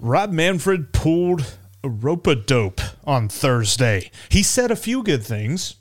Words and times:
Rob 0.00 0.30
Manfred 0.30 0.92
pulled 0.92 1.56
a 1.82 1.88
rope 1.88 2.28
a 2.28 2.36
dope 2.36 2.80
on 3.04 3.28
Thursday. 3.28 4.12
He 4.28 4.44
said 4.44 4.70
a 4.70 4.76
few 4.76 5.02
good 5.02 5.24
things, 5.24 5.74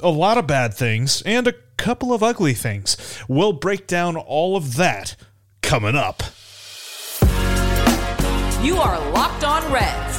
a 0.00 0.08
lot 0.08 0.38
of 0.38 0.46
bad 0.46 0.72
things, 0.72 1.20
and 1.26 1.46
a 1.46 1.52
couple 1.76 2.14
of 2.14 2.22
ugly 2.22 2.54
things. 2.54 2.96
We'll 3.28 3.52
break 3.52 3.86
down 3.86 4.16
all 4.16 4.56
of 4.56 4.76
that 4.76 5.16
coming 5.60 5.96
up. 5.96 6.22
You 8.62 8.78
are 8.78 8.98
Locked 9.10 9.44
On 9.44 9.70
Reds, 9.70 10.18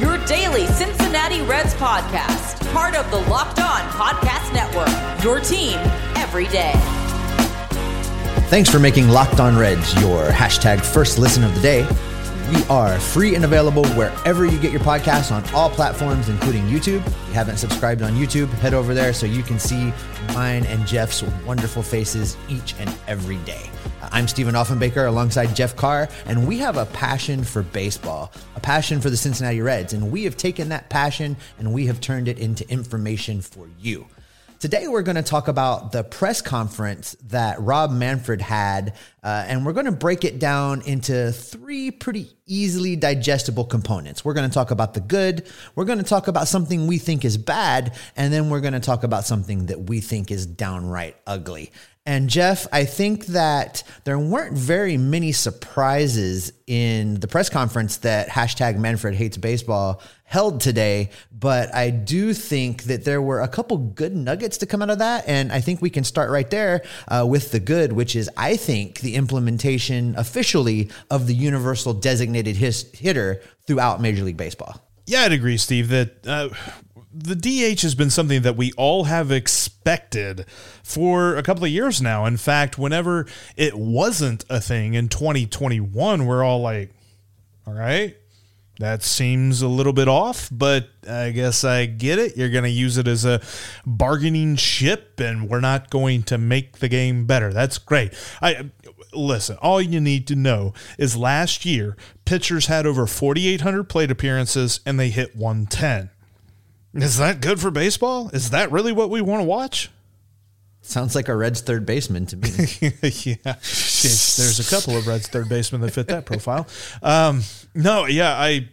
your 0.00 0.24
daily 0.26 0.66
Cincinnati 0.68 1.42
Reds 1.42 1.74
podcast, 1.74 2.72
part 2.72 2.94
of 2.94 3.10
the 3.10 3.28
Locked 3.28 3.58
On 3.58 3.80
Podcast 3.90 4.54
Network, 4.54 5.24
your 5.24 5.40
team 5.40 5.80
every 6.14 6.46
day. 6.46 6.74
Thanks 8.50 8.70
for 8.70 8.78
making 8.78 9.08
Locked 9.08 9.40
On 9.40 9.58
Reds 9.58 10.00
your 10.00 10.28
hashtag 10.28 10.80
first 10.80 11.18
listen 11.18 11.42
of 11.42 11.52
the 11.56 11.60
day. 11.60 12.13
We 12.50 12.62
are 12.64 13.00
free 13.00 13.34
and 13.34 13.46
available 13.46 13.86
wherever 13.90 14.44
you 14.44 14.58
get 14.58 14.70
your 14.70 14.82
podcasts 14.82 15.32
on 15.32 15.42
all 15.54 15.70
platforms, 15.70 16.28
including 16.28 16.64
YouTube. 16.64 17.04
If 17.06 17.28
you 17.28 17.32
haven't 17.32 17.56
subscribed 17.56 18.02
on 18.02 18.12
YouTube, 18.12 18.48
head 18.50 18.74
over 18.74 18.92
there 18.92 19.14
so 19.14 19.24
you 19.24 19.42
can 19.42 19.58
see 19.58 19.94
mine 20.34 20.66
and 20.66 20.86
Jeff's 20.86 21.22
wonderful 21.46 21.82
faces 21.82 22.36
each 22.50 22.74
and 22.78 22.94
every 23.08 23.38
day. 23.38 23.70
Uh, 24.02 24.10
I'm 24.12 24.28
Stephen 24.28 24.54
Offenbaker 24.54 25.08
alongside 25.08 25.56
Jeff 25.56 25.74
Carr, 25.74 26.06
and 26.26 26.46
we 26.46 26.58
have 26.58 26.76
a 26.76 26.84
passion 26.86 27.44
for 27.44 27.62
baseball, 27.62 28.30
a 28.56 28.60
passion 28.60 29.00
for 29.00 29.08
the 29.08 29.16
Cincinnati 29.16 29.62
Reds, 29.62 29.94
and 29.94 30.12
we 30.12 30.24
have 30.24 30.36
taken 30.36 30.68
that 30.68 30.90
passion 30.90 31.38
and 31.58 31.72
we 31.72 31.86
have 31.86 31.98
turned 32.02 32.28
it 32.28 32.38
into 32.38 32.68
information 32.70 33.40
for 33.40 33.70
you. 33.80 34.06
Today, 34.64 34.88
we're 34.88 35.02
going 35.02 35.16
to 35.16 35.22
talk 35.22 35.48
about 35.48 35.92
the 35.92 36.02
press 36.02 36.40
conference 36.40 37.14
that 37.28 37.60
Rob 37.60 37.90
Manfred 37.90 38.40
had, 38.40 38.94
uh, 39.24 39.44
and 39.48 39.64
we're 39.64 39.72
going 39.72 39.86
to 39.86 39.92
break 39.92 40.24
it 40.24 40.38
down 40.38 40.82
into 40.82 41.32
three 41.32 41.90
pretty 41.90 42.30
easily 42.46 42.94
digestible 42.94 43.64
components. 43.64 44.24
We're 44.24 44.34
going 44.34 44.48
to 44.48 44.54
talk 44.54 44.70
about 44.70 44.94
the 44.94 45.00
good, 45.00 45.50
we're 45.74 45.86
going 45.86 45.98
to 45.98 46.04
talk 46.04 46.28
about 46.28 46.46
something 46.46 46.86
we 46.86 46.98
think 46.98 47.24
is 47.24 47.38
bad, 47.38 47.94
and 48.16 48.32
then 48.32 48.50
we're 48.50 48.60
going 48.60 48.74
to 48.74 48.80
talk 48.80 49.02
about 49.02 49.24
something 49.24 49.66
that 49.66 49.88
we 49.88 50.00
think 50.00 50.30
is 50.30 50.44
downright 50.44 51.16
ugly. 51.26 51.72
And 52.06 52.28
Jeff, 52.28 52.66
I 52.70 52.84
think 52.84 53.26
that 53.26 53.82
there 54.04 54.18
weren't 54.18 54.58
very 54.58 54.98
many 54.98 55.32
surprises 55.32 56.52
in 56.66 57.14
the 57.20 57.26
press 57.26 57.48
conference 57.48 57.98
that 57.98 58.28
hashtag 58.28 58.76
Manfred 58.76 59.14
hates 59.14 59.38
baseball 59.38 60.02
held 60.24 60.60
today, 60.60 61.10
but 61.32 61.74
I 61.74 61.88
do 61.88 62.34
think 62.34 62.84
that 62.84 63.04
there 63.04 63.22
were 63.22 63.40
a 63.40 63.48
couple 63.48 63.78
good 63.78 64.14
nuggets 64.14 64.58
to 64.58 64.66
come 64.66 64.82
out 64.82 64.90
of 64.90 64.98
that. 64.98 65.24
And 65.26 65.50
I 65.50 65.60
think 65.60 65.80
we 65.80 65.88
can 65.88 66.04
start 66.04 66.30
right 66.30 66.50
there 66.50 66.82
uh, 67.08 67.26
with 67.26 67.52
the 67.52 67.60
good, 67.60 67.92
which 67.92 68.16
is, 68.16 68.28
I 68.36 68.56
think, 68.56 69.00
the 69.00 69.13
implementation 69.14 70.14
officially 70.16 70.90
of 71.10 71.26
the 71.26 71.34
universal 71.34 71.94
designated 71.94 72.56
his- 72.56 72.90
hitter 72.92 73.40
throughout 73.66 74.00
Major 74.00 74.24
League 74.24 74.36
Baseball. 74.36 74.80
Yeah, 75.06 75.22
I'd 75.22 75.32
agree, 75.32 75.56
Steve, 75.56 75.88
that 75.88 76.26
uh, 76.26 76.48
the 77.12 77.36
DH 77.36 77.82
has 77.82 77.94
been 77.94 78.10
something 78.10 78.42
that 78.42 78.56
we 78.56 78.72
all 78.72 79.04
have 79.04 79.30
expected 79.30 80.46
for 80.82 81.36
a 81.36 81.42
couple 81.42 81.64
of 81.64 81.70
years 81.70 82.00
now. 82.02 82.24
In 82.24 82.36
fact, 82.36 82.78
whenever 82.78 83.26
it 83.56 83.76
wasn't 83.78 84.44
a 84.50 84.60
thing 84.60 84.94
in 84.94 85.08
2021, 85.08 86.26
we're 86.26 86.42
all 86.42 86.60
like, 86.60 86.92
all 87.66 87.74
right, 87.74 88.16
that 88.78 89.02
seems 89.02 89.62
a 89.62 89.68
little 89.68 89.92
bit 89.92 90.08
off, 90.08 90.48
but 90.50 90.88
I 91.08 91.30
guess 91.30 91.62
I 91.62 91.86
get 91.86 92.18
it. 92.18 92.36
You're 92.36 92.50
going 92.50 92.64
to 92.64 92.70
use 92.70 92.98
it 92.98 93.06
as 93.06 93.24
a 93.24 93.40
bargaining 93.86 94.56
chip, 94.56 95.20
and 95.20 95.48
we're 95.48 95.60
not 95.60 95.90
going 95.90 96.24
to 96.24 96.38
make 96.38 96.78
the 96.78 96.88
game 96.88 97.24
better. 97.24 97.52
That's 97.52 97.78
great. 97.78 98.14
I 98.42 98.70
listen. 99.12 99.56
All 99.62 99.80
you 99.80 100.00
need 100.00 100.26
to 100.26 100.34
know 100.34 100.74
is 100.98 101.16
last 101.16 101.64
year 101.64 101.96
pitchers 102.24 102.66
had 102.66 102.84
over 102.84 103.06
4,800 103.06 103.84
plate 103.84 104.10
appearances, 104.10 104.80
and 104.84 104.98
they 104.98 105.10
hit 105.10 105.36
110. 105.36 106.10
Is 106.94 107.18
that 107.18 107.40
good 107.40 107.60
for 107.60 107.70
baseball? 107.70 108.28
Is 108.32 108.50
that 108.50 108.70
really 108.70 108.92
what 108.92 109.10
we 109.10 109.20
want 109.20 109.40
to 109.40 109.44
watch? 109.44 109.90
Sounds 110.82 111.14
like 111.14 111.28
a 111.28 111.34
Reds 111.34 111.62
third 111.62 111.86
baseman 111.86 112.26
to 112.26 112.36
me. 112.36 112.48
yeah, 113.44 113.54
there's 114.04 114.60
a 114.60 114.76
couple 114.76 114.96
of 114.96 115.06
Reds 115.06 115.28
third 115.28 115.48
basemen 115.48 115.80
that 115.82 115.92
fit 115.92 116.08
that 116.08 116.26
profile. 116.26 116.66
Um, 117.02 117.42
no, 117.74 118.06
yeah, 118.06 118.32
I, 118.32 118.68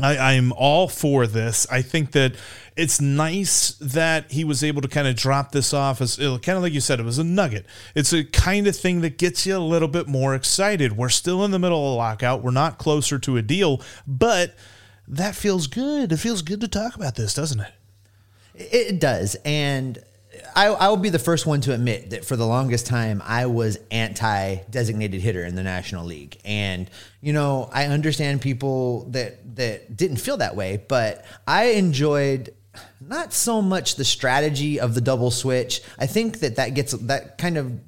I, 0.00 0.34
I'm 0.34 0.52
all 0.52 0.88
for 0.88 1.26
this. 1.26 1.66
I 1.70 1.82
think 1.82 2.12
that 2.12 2.34
it's 2.76 3.00
nice 3.00 3.72
that 3.80 4.30
he 4.30 4.44
was 4.44 4.62
able 4.62 4.82
to 4.82 4.88
kind 4.88 5.08
of 5.08 5.16
drop 5.16 5.52
this 5.52 5.72
off 5.72 6.00
as 6.00 6.16
kind 6.16 6.50
of 6.50 6.62
like 6.62 6.74
you 6.74 6.80
said, 6.80 7.00
it 7.00 7.04
was 7.04 7.18
a 7.18 7.24
nugget. 7.24 7.64
It's 7.94 8.12
a 8.12 8.24
kind 8.24 8.66
of 8.66 8.76
thing 8.76 9.00
that 9.00 9.16
gets 9.16 9.46
you 9.46 9.56
a 9.56 9.58
little 9.58 9.88
bit 9.88 10.06
more 10.06 10.34
excited. 10.34 10.96
We're 10.96 11.08
still 11.08 11.44
in 11.44 11.50
the 11.50 11.58
middle 11.58 11.78
of 11.78 11.94
a 11.94 11.96
lockout. 11.96 12.42
We're 12.42 12.50
not 12.50 12.76
closer 12.78 13.18
to 13.18 13.36
a 13.38 13.42
deal, 13.42 13.80
but 14.06 14.54
that 15.08 15.34
feels 15.34 15.66
good. 15.66 16.12
It 16.12 16.18
feels 16.18 16.42
good 16.42 16.60
to 16.60 16.68
talk 16.68 16.94
about 16.96 17.14
this, 17.14 17.32
doesn't 17.32 17.60
it? 17.60 17.72
It 18.54 19.00
does. 19.00 19.36
And 19.44 19.98
I, 20.56 20.68
I, 20.68 20.88
will 20.88 20.96
be 20.96 21.10
the 21.10 21.18
first 21.18 21.44
one 21.44 21.60
to 21.62 21.74
admit 21.74 22.10
that 22.10 22.24
for 22.24 22.34
the 22.34 22.46
longest 22.46 22.86
time, 22.86 23.22
I 23.26 23.44
was 23.44 23.78
anti 23.90 24.56
designated 24.70 25.20
hitter 25.20 25.44
in 25.44 25.54
the 25.54 25.62
National 25.62 26.06
League. 26.06 26.40
And, 26.46 26.90
you 27.20 27.34
know, 27.34 27.68
I 27.72 27.84
understand 27.84 28.40
people 28.40 29.04
that, 29.10 29.56
that 29.56 29.94
didn't 29.94 30.16
feel 30.16 30.38
that 30.38 30.56
way, 30.56 30.82
but 30.88 31.26
I 31.46 31.72
enjoyed 31.72 32.54
not 33.00 33.34
so 33.34 33.60
much 33.60 33.96
the 33.96 34.04
strategy 34.04 34.80
of 34.80 34.94
the 34.94 35.02
double 35.02 35.30
switch. 35.30 35.82
I 35.98 36.06
think 36.06 36.40
that 36.40 36.56
that 36.56 36.70
gets, 36.70 36.92
that 36.92 37.36
kind 37.36 37.58
of 37.58 37.78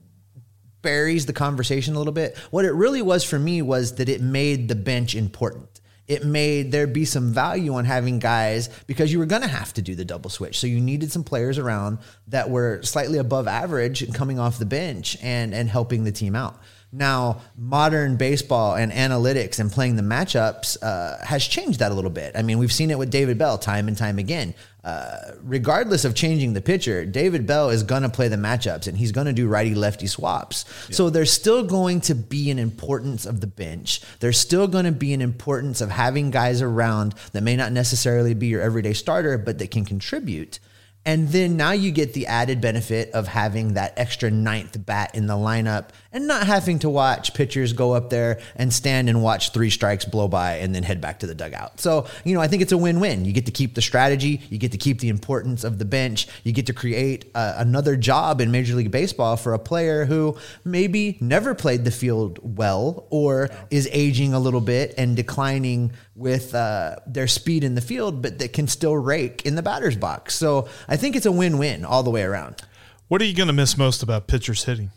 buries 0.82 1.24
the 1.24 1.32
conversation 1.32 1.94
a 1.94 1.98
little 1.98 2.12
bit. 2.12 2.36
What 2.50 2.66
it 2.66 2.72
really 2.72 3.00
was 3.00 3.24
for 3.24 3.38
me 3.38 3.62
was 3.62 3.94
that 3.94 4.10
it 4.10 4.20
made 4.20 4.68
the 4.68 4.74
bench 4.74 5.14
important 5.14 5.77
it 6.08 6.24
made 6.24 6.72
there 6.72 6.86
be 6.86 7.04
some 7.04 7.32
value 7.32 7.74
on 7.74 7.84
having 7.84 8.18
guys 8.18 8.70
because 8.86 9.12
you 9.12 9.18
were 9.18 9.26
going 9.26 9.42
to 9.42 9.48
have 9.48 9.72
to 9.74 9.82
do 9.82 9.94
the 9.94 10.04
double 10.04 10.30
switch. 10.30 10.58
So 10.58 10.66
you 10.66 10.80
needed 10.80 11.12
some 11.12 11.22
players 11.22 11.58
around 11.58 11.98
that 12.28 12.48
were 12.50 12.80
slightly 12.82 13.18
above 13.18 13.46
average 13.46 14.00
and 14.02 14.14
coming 14.14 14.38
off 14.38 14.58
the 14.58 14.66
bench 14.66 15.18
and 15.22 15.54
and 15.54 15.68
helping 15.68 16.04
the 16.04 16.12
team 16.12 16.34
out. 16.34 16.58
Now, 16.90 17.42
modern 17.56 18.16
baseball 18.16 18.74
and 18.74 18.90
analytics 18.90 19.58
and 19.58 19.70
playing 19.70 19.96
the 19.96 20.02
matchups 20.02 20.78
uh, 20.82 21.22
has 21.24 21.46
changed 21.46 21.80
that 21.80 21.92
a 21.92 21.94
little 21.94 22.10
bit. 22.10 22.32
I 22.34 22.42
mean, 22.42 22.58
we've 22.58 22.72
seen 22.72 22.90
it 22.90 22.98
with 22.98 23.10
David 23.10 23.36
Bell 23.36 23.58
time 23.58 23.88
and 23.88 23.96
time 23.96 24.18
again. 24.18 24.54
Uh, 24.82 25.32
regardless 25.42 26.06
of 26.06 26.14
changing 26.14 26.54
the 26.54 26.62
pitcher, 26.62 27.04
David 27.04 27.46
Bell 27.46 27.68
is 27.68 27.82
going 27.82 28.04
to 28.04 28.08
play 28.08 28.28
the 28.28 28.36
matchups 28.36 28.86
and 28.86 28.96
he's 28.96 29.12
going 29.12 29.26
to 29.26 29.34
do 29.34 29.46
righty 29.46 29.74
lefty 29.74 30.06
swaps. 30.06 30.64
Yeah. 30.88 30.94
So 30.94 31.10
there's 31.10 31.30
still 31.30 31.62
going 31.62 32.00
to 32.02 32.14
be 32.14 32.50
an 32.50 32.58
importance 32.58 33.26
of 33.26 33.42
the 33.42 33.46
bench. 33.46 34.00
There's 34.20 34.38
still 34.38 34.66
going 34.66 34.86
to 34.86 34.92
be 34.92 35.12
an 35.12 35.20
importance 35.20 35.82
of 35.82 35.90
having 35.90 36.30
guys 36.30 36.62
around 36.62 37.14
that 37.32 37.42
may 37.42 37.54
not 37.54 37.70
necessarily 37.72 38.32
be 38.32 38.46
your 38.46 38.62
everyday 38.62 38.94
starter, 38.94 39.36
but 39.36 39.58
that 39.58 39.70
can 39.70 39.84
contribute. 39.84 40.58
And 41.04 41.28
then 41.28 41.56
now 41.56 41.72
you 41.72 41.90
get 41.90 42.12
the 42.12 42.26
added 42.26 42.60
benefit 42.60 43.10
of 43.12 43.28
having 43.28 43.74
that 43.74 43.94
extra 43.96 44.30
ninth 44.30 44.84
bat 44.84 45.14
in 45.14 45.26
the 45.26 45.34
lineup 45.34 45.88
and 46.12 46.26
not 46.26 46.46
having 46.46 46.78
to 46.78 46.88
watch 46.88 47.34
pitchers 47.34 47.72
go 47.72 47.92
up 47.92 48.10
there 48.10 48.40
and 48.56 48.72
stand 48.72 49.08
and 49.08 49.22
watch 49.22 49.52
three 49.52 49.70
strikes 49.70 50.04
blow 50.04 50.28
by 50.28 50.56
and 50.56 50.74
then 50.74 50.82
head 50.82 51.00
back 51.00 51.18
to 51.20 51.26
the 51.26 51.34
dugout. 51.34 51.80
So, 51.80 52.06
you 52.24 52.34
know, 52.34 52.40
I 52.40 52.48
think 52.48 52.62
it's 52.62 52.72
a 52.72 52.78
win 52.78 53.00
win. 53.00 53.24
You 53.24 53.32
get 53.32 53.46
to 53.46 53.52
keep 53.52 53.74
the 53.74 53.82
strategy, 53.82 54.40
you 54.48 54.58
get 54.58 54.72
to 54.72 54.78
keep 54.78 55.00
the 55.00 55.08
importance 55.08 55.64
of 55.64 55.78
the 55.78 55.84
bench, 55.84 56.26
you 56.44 56.52
get 56.52 56.66
to 56.66 56.72
create 56.72 57.30
uh, 57.34 57.54
another 57.58 57.96
job 57.96 58.40
in 58.40 58.50
Major 58.50 58.74
League 58.74 58.90
Baseball 58.90 59.36
for 59.36 59.52
a 59.52 59.58
player 59.58 60.06
who 60.06 60.36
maybe 60.64 61.18
never 61.20 61.54
played 61.54 61.84
the 61.84 61.90
field 61.90 62.38
well 62.56 63.06
or 63.10 63.50
is 63.70 63.88
aging 63.92 64.32
a 64.32 64.38
little 64.38 64.60
bit 64.60 64.94
and 64.96 65.14
declining 65.14 65.92
with 66.14 66.54
uh, 66.54 66.96
their 67.06 67.28
speed 67.28 67.64
in 67.64 67.74
the 67.74 67.80
field, 67.80 68.22
but 68.22 68.38
that 68.38 68.52
can 68.52 68.66
still 68.66 68.96
rake 68.96 69.44
in 69.44 69.54
the 69.54 69.62
batter's 69.62 69.96
box. 69.96 70.34
So 70.34 70.68
I 70.88 70.96
think 70.96 71.16
it's 71.16 71.26
a 71.26 71.32
win 71.32 71.58
win 71.58 71.84
all 71.84 72.02
the 72.02 72.10
way 72.10 72.22
around. 72.22 72.62
What 73.08 73.22
are 73.22 73.24
you 73.24 73.34
going 73.34 73.46
to 73.46 73.52
miss 73.52 73.78
most 73.78 74.02
about 74.02 74.26
pitchers 74.26 74.64
hitting? 74.64 74.90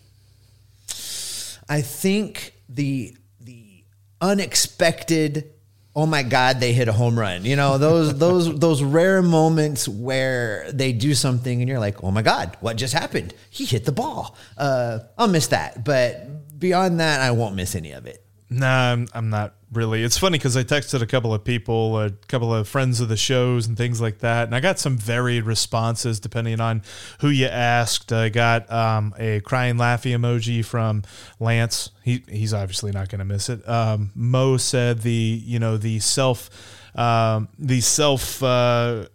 I 1.71 1.79
think 1.79 2.53
the 2.67 3.15
the 3.39 3.85
unexpected 4.19 5.53
oh 5.95 6.05
my 6.05 6.21
god 6.21 6.59
they 6.59 6.73
hit 6.73 6.89
a 6.89 6.91
home 6.91 7.17
run. 7.17 7.45
You 7.45 7.55
know 7.55 7.77
those 7.77 8.17
those 8.25 8.59
those 8.59 8.83
rare 8.83 9.21
moments 9.21 9.87
where 9.87 10.69
they 10.73 10.91
do 10.91 11.13
something 11.13 11.61
and 11.61 11.69
you're 11.69 11.79
like 11.79 12.03
oh 12.03 12.11
my 12.11 12.23
god 12.23 12.57
what 12.59 12.75
just 12.75 12.93
happened? 12.93 13.33
He 13.49 13.63
hit 13.63 13.85
the 13.85 13.93
ball. 13.93 14.35
Uh, 14.57 14.99
i'll 15.17 15.29
miss 15.29 15.47
that. 15.47 15.85
But 15.85 16.59
beyond 16.59 16.99
that 16.99 17.21
i 17.21 17.31
won't 17.31 17.55
miss 17.55 17.73
any 17.73 17.93
of 17.93 18.05
it. 18.05 18.21
No 18.49 18.67
I'm, 18.67 19.07
I'm 19.13 19.29
not 19.29 19.55
really. 19.71 20.03
It's 20.03 20.17
funny 20.17 20.37
because 20.37 20.57
I 20.57 20.63
texted 20.63 21.01
a 21.01 21.05
couple 21.05 21.33
of 21.33 21.43
people, 21.43 21.99
a 21.99 22.11
couple 22.27 22.53
of 22.53 22.67
friends 22.67 22.99
of 22.99 23.09
the 23.09 23.17
shows, 23.17 23.67
and 23.67 23.77
things 23.77 24.01
like 24.01 24.19
that, 24.19 24.47
and 24.47 24.55
I 24.55 24.59
got 24.59 24.79
some 24.79 24.97
varied 24.97 25.45
responses 25.45 26.19
depending 26.19 26.59
on 26.59 26.81
who 27.19 27.29
you 27.29 27.47
asked. 27.47 28.11
I 28.11 28.29
got 28.29 28.71
um, 28.71 29.13
a 29.17 29.39
crying 29.41 29.75
laughy 29.75 30.15
emoji 30.15 30.63
from 30.63 31.03
Lance. 31.39 31.91
He 32.03 32.23
he's 32.27 32.53
obviously 32.53 32.91
not 32.91 33.09
going 33.09 33.19
to 33.19 33.25
miss 33.25 33.49
it. 33.49 33.67
Um, 33.67 34.11
Mo 34.15 34.57
said 34.57 35.01
the 35.01 35.11
you 35.11 35.59
know 35.59 35.77
the 35.77 35.99
self 35.99 36.49
um, 36.95 37.47
the 37.57 37.81
self 37.81 38.43
uh, 38.43 39.05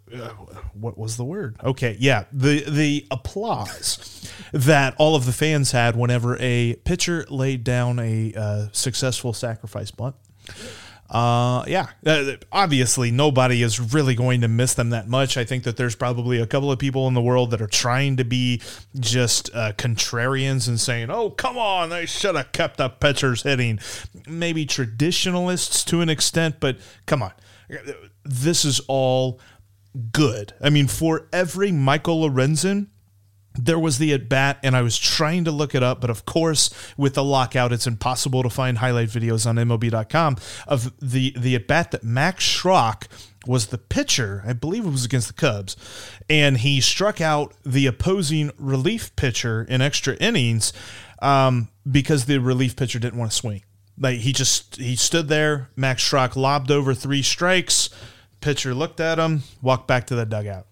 what 0.73 0.97
was 0.97 1.17
the 1.17 1.25
word? 1.25 1.57
Okay, 1.63 1.97
yeah, 1.99 2.25
the 2.33 2.65
the 2.69 3.07
applause 3.11 4.31
that 4.53 4.95
all 4.99 5.15
of 5.15 5.27
the 5.27 5.33
fans 5.33 5.73
had 5.73 5.97
whenever 5.97 6.37
a 6.41 6.75
pitcher 6.85 7.27
laid 7.29 7.65
down 7.65 7.99
a 7.99 8.33
uh, 8.35 8.67
successful 8.73 9.33
sacrifice 9.33 9.91
bunt. 9.91 10.17
Uh, 11.09 11.65
yeah, 11.69 11.87
uh, 12.05 12.33
obviously 12.51 13.11
nobody 13.11 13.63
is 13.63 13.79
really 13.95 14.15
going 14.15 14.41
to 14.41 14.49
miss 14.49 14.75
them 14.75 14.91
that 14.91 15.09
much. 15.09 15.37
I 15.37 15.45
think 15.45 15.63
that 15.65 15.77
there's 15.77 15.95
probably 15.95 16.41
a 16.41 16.47
couple 16.47 16.73
of 16.73 16.79
people 16.79 17.07
in 17.07 17.15
the 17.15 17.23
world 17.23 17.53
that 17.53 17.63
are 17.63 17.69
trying 17.69 18.17
to 18.17 18.25
be 18.25 18.61
just 18.99 19.55
uh, 19.55 19.73
contrarians 19.73 20.67
and 20.67 20.81
saying, 20.81 21.11
"Oh, 21.11 21.31
come 21.31 21.57
on, 21.57 21.91
they 21.91 22.07
should 22.07 22.35
have 22.35 22.51
kept 22.51 22.79
the 22.79 22.89
pitchers 22.89 23.45
hitting." 23.45 23.79
Maybe 24.27 24.67
traditionalists 24.67 25.85
to 25.85 26.01
an 26.01 26.09
extent, 26.09 26.57
but 26.59 26.79
come 27.07 27.23
on, 27.23 27.33
this 28.25 28.65
is 28.65 28.81
all 28.89 29.39
good. 30.13 30.55
I 30.61 30.71
mean, 30.71 30.89
for 30.89 31.29
every 31.33 31.71
Michael 31.71 32.29
Lorenzen 32.29 32.89
there 33.59 33.79
was 33.79 33.99
the 33.99 34.13
at 34.13 34.29
bat, 34.29 34.59
and 34.63 34.77
I 34.77 34.83
was 34.83 34.99
trying 34.99 35.45
to 35.45 35.51
look 35.51 35.75
it 35.75 35.83
up, 35.83 36.01
but 36.01 36.11
of 36.11 36.25
course, 36.25 36.71
with 36.97 37.15
the 37.15 37.25
lockout, 37.25 37.73
it's 37.73 37.87
impossible 37.87 38.43
to 38.43 38.51
find 38.51 38.79
highlight 38.79 39.09
videos 39.09 39.47
on 39.47 39.57
MLB.com 39.57 40.37
of 40.67 40.93
the 41.01 41.35
the 41.37 41.55
at 41.55 41.67
bat 41.67 41.91
that 41.93 42.05
Max 42.05 42.45
Schrock 42.45 43.07
was 43.47 43.67
the 43.69 43.79
pitcher. 43.79 44.43
I 44.47 44.53
believe 44.53 44.85
it 44.85 44.91
was 44.91 45.05
against 45.05 45.29
the 45.29 45.35
Cubs, 45.35 45.77
and 46.29 46.59
he 46.59 46.81
struck 46.81 47.21
out 47.21 47.55
the 47.65 47.87
opposing 47.87 48.51
relief 48.59 49.15
pitcher 49.17 49.67
in 49.69 49.81
extra 49.81 50.15
innings 50.17 50.73
um, 51.21 51.69
because 51.91 52.27
the 52.27 52.39
relief 52.39 52.77
pitcher 52.77 52.99
didn't 52.99 53.19
want 53.19 53.31
to 53.31 53.37
swing. 53.37 53.63
Like 53.99 54.19
he 54.19 54.33
just 54.33 54.77
he 54.77 54.97
stood 54.97 55.29
there. 55.29 55.71
Max 55.77 56.03
Schrock 56.03 56.37
lobbed 56.37 56.71
over 56.71 56.95
three 56.95 57.23
strikes. 57.23 57.91
Pitcher 58.41 58.75
looked 58.75 59.01
at 59.01 59.19
him, 59.19 59.43
walked 59.63 59.89
back 59.89 60.07
to 60.09 60.15
the 60.15 60.27
dugout. 60.27 60.67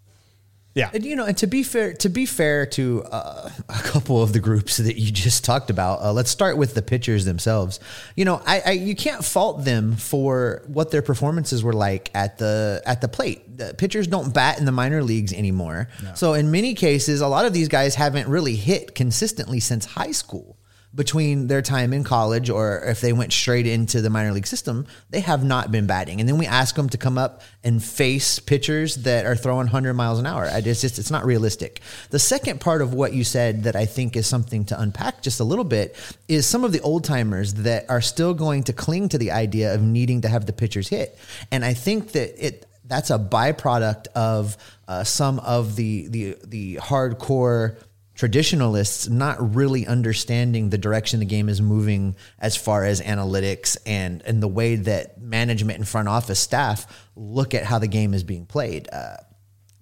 Yeah, 0.74 0.90
and 0.92 1.04
you 1.04 1.14
know, 1.14 1.24
and 1.24 1.36
to 1.38 1.46
be 1.46 1.62
fair, 1.62 1.94
to 1.94 2.08
be 2.08 2.26
fair 2.26 2.66
to 2.66 3.04
uh, 3.04 3.48
a 3.68 3.82
couple 3.82 4.20
of 4.20 4.32
the 4.32 4.40
groups 4.40 4.78
that 4.78 4.96
you 4.96 5.12
just 5.12 5.44
talked 5.44 5.70
about, 5.70 6.02
uh, 6.02 6.12
let's 6.12 6.30
start 6.30 6.56
with 6.56 6.74
the 6.74 6.82
pitchers 6.82 7.24
themselves. 7.24 7.78
You 8.16 8.24
know, 8.24 8.42
I, 8.44 8.62
I, 8.66 8.70
you 8.72 8.96
can't 8.96 9.24
fault 9.24 9.64
them 9.64 9.94
for 9.94 10.62
what 10.66 10.90
their 10.90 11.02
performances 11.02 11.62
were 11.62 11.72
like 11.72 12.10
at 12.12 12.38
the 12.38 12.82
at 12.84 13.00
the 13.00 13.08
plate. 13.08 13.56
The 13.56 13.74
pitchers 13.74 14.08
don't 14.08 14.34
bat 14.34 14.58
in 14.58 14.64
the 14.64 14.72
minor 14.72 15.02
leagues 15.02 15.32
anymore, 15.32 15.88
no. 16.02 16.14
so 16.14 16.34
in 16.34 16.50
many 16.50 16.74
cases, 16.74 17.20
a 17.20 17.28
lot 17.28 17.46
of 17.46 17.52
these 17.52 17.68
guys 17.68 17.94
haven't 17.94 18.28
really 18.28 18.56
hit 18.56 18.96
consistently 18.96 19.60
since 19.60 19.84
high 19.84 20.12
school 20.12 20.58
between 20.94 21.48
their 21.48 21.62
time 21.62 21.92
in 21.92 22.04
college 22.04 22.48
or 22.50 22.80
if 22.84 23.00
they 23.00 23.12
went 23.12 23.32
straight 23.32 23.66
into 23.66 24.00
the 24.00 24.10
minor 24.10 24.32
league 24.32 24.46
system, 24.46 24.86
they 25.10 25.20
have 25.20 25.44
not 25.44 25.72
been 25.72 25.86
batting. 25.86 26.20
And 26.20 26.28
then 26.28 26.38
we 26.38 26.46
ask 26.46 26.76
them 26.76 26.88
to 26.90 26.98
come 26.98 27.18
up 27.18 27.42
and 27.64 27.82
face 27.82 28.38
pitchers 28.38 28.96
that 28.96 29.26
are 29.26 29.34
throwing 29.34 29.66
100 29.66 29.94
miles 29.94 30.18
an 30.18 30.26
hour. 30.26 30.48
It's 30.50 30.80
just, 30.80 30.98
it's 30.98 31.10
not 31.10 31.24
realistic. 31.24 31.80
The 32.10 32.18
second 32.18 32.60
part 32.60 32.80
of 32.80 32.94
what 32.94 33.12
you 33.12 33.24
said 33.24 33.64
that 33.64 33.74
I 33.74 33.86
think 33.86 34.16
is 34.16 34.26
something 34.26 34.64
to 34.66 34.80
unpack 34.80 35.22
just 35.22 35.40
a 35.40 35.44
little 35.44 35.64
bit 35.64 35.96
is 36.28 36.46
some 36.46 36.64
of 36.64 36.72
the 36.72 36.80
old 36.80 37.04
timers 37.04 37.54
that 37.54 37.88
are 37.88 38.00
still 38.00 38.34
going 38.34 38.62
to 38.64 38.72
cling 38.72 39.08
to 39.10 39.18
the 39.18 39.32
idea 39.32 39.74
of 39.74 39.82
needing 39.82 40.20
to 40.20 40.28
have 40.28 40.46
the 40.46 40.52
pitchers 40.52 40.88
hit. 40.88 41.18
And 41.50 41.64
I 41.64 41.74
think 41.74 42.12
that 42.12 42.46
it, 42.46 42.66
that's 42.84 43.10
a 43.10 43.18
byproduct 43.18 44.08
of 44.14 44.56
uh, 44.86 45.04
some 45.04 45.38
of 45.40 45.76
the 45.76 46.08
the 46.08 46.36
the 46.44 46.76
hardcore 46.76 47.78
traditionalists 48.14 49.08
not 49.08 49.54
really 49.54 49.86
understanding 49.86 50.70
the 50.70 50.78
direction 50.78 51.20
the 51.20 51.26
game 51.26 51.48
is 51.48 51.60
moving 51.60 52.16
as 52.38 52.56
far 52.56 52.84
as 52.84 53.00
analytics 53.00 53.76
and 53.86 54.22
and 54.22 54.42
the 54.42 54.48
way 54.48 54.76
that 54.76 55.20
management 55.20 55.78
and 55.78 55.88
front 55.88 56.08
office 56.08 56.38
staff 56.38 57.08
look 57.16 57.54
at 57.54 57.64
how 57.64 57.78
the 57.78 57.88
game 57.88 58.14
is 58.14 58.22
being 58.22 58.46
played. 58.46 58.88
Uh, 58.92 59.16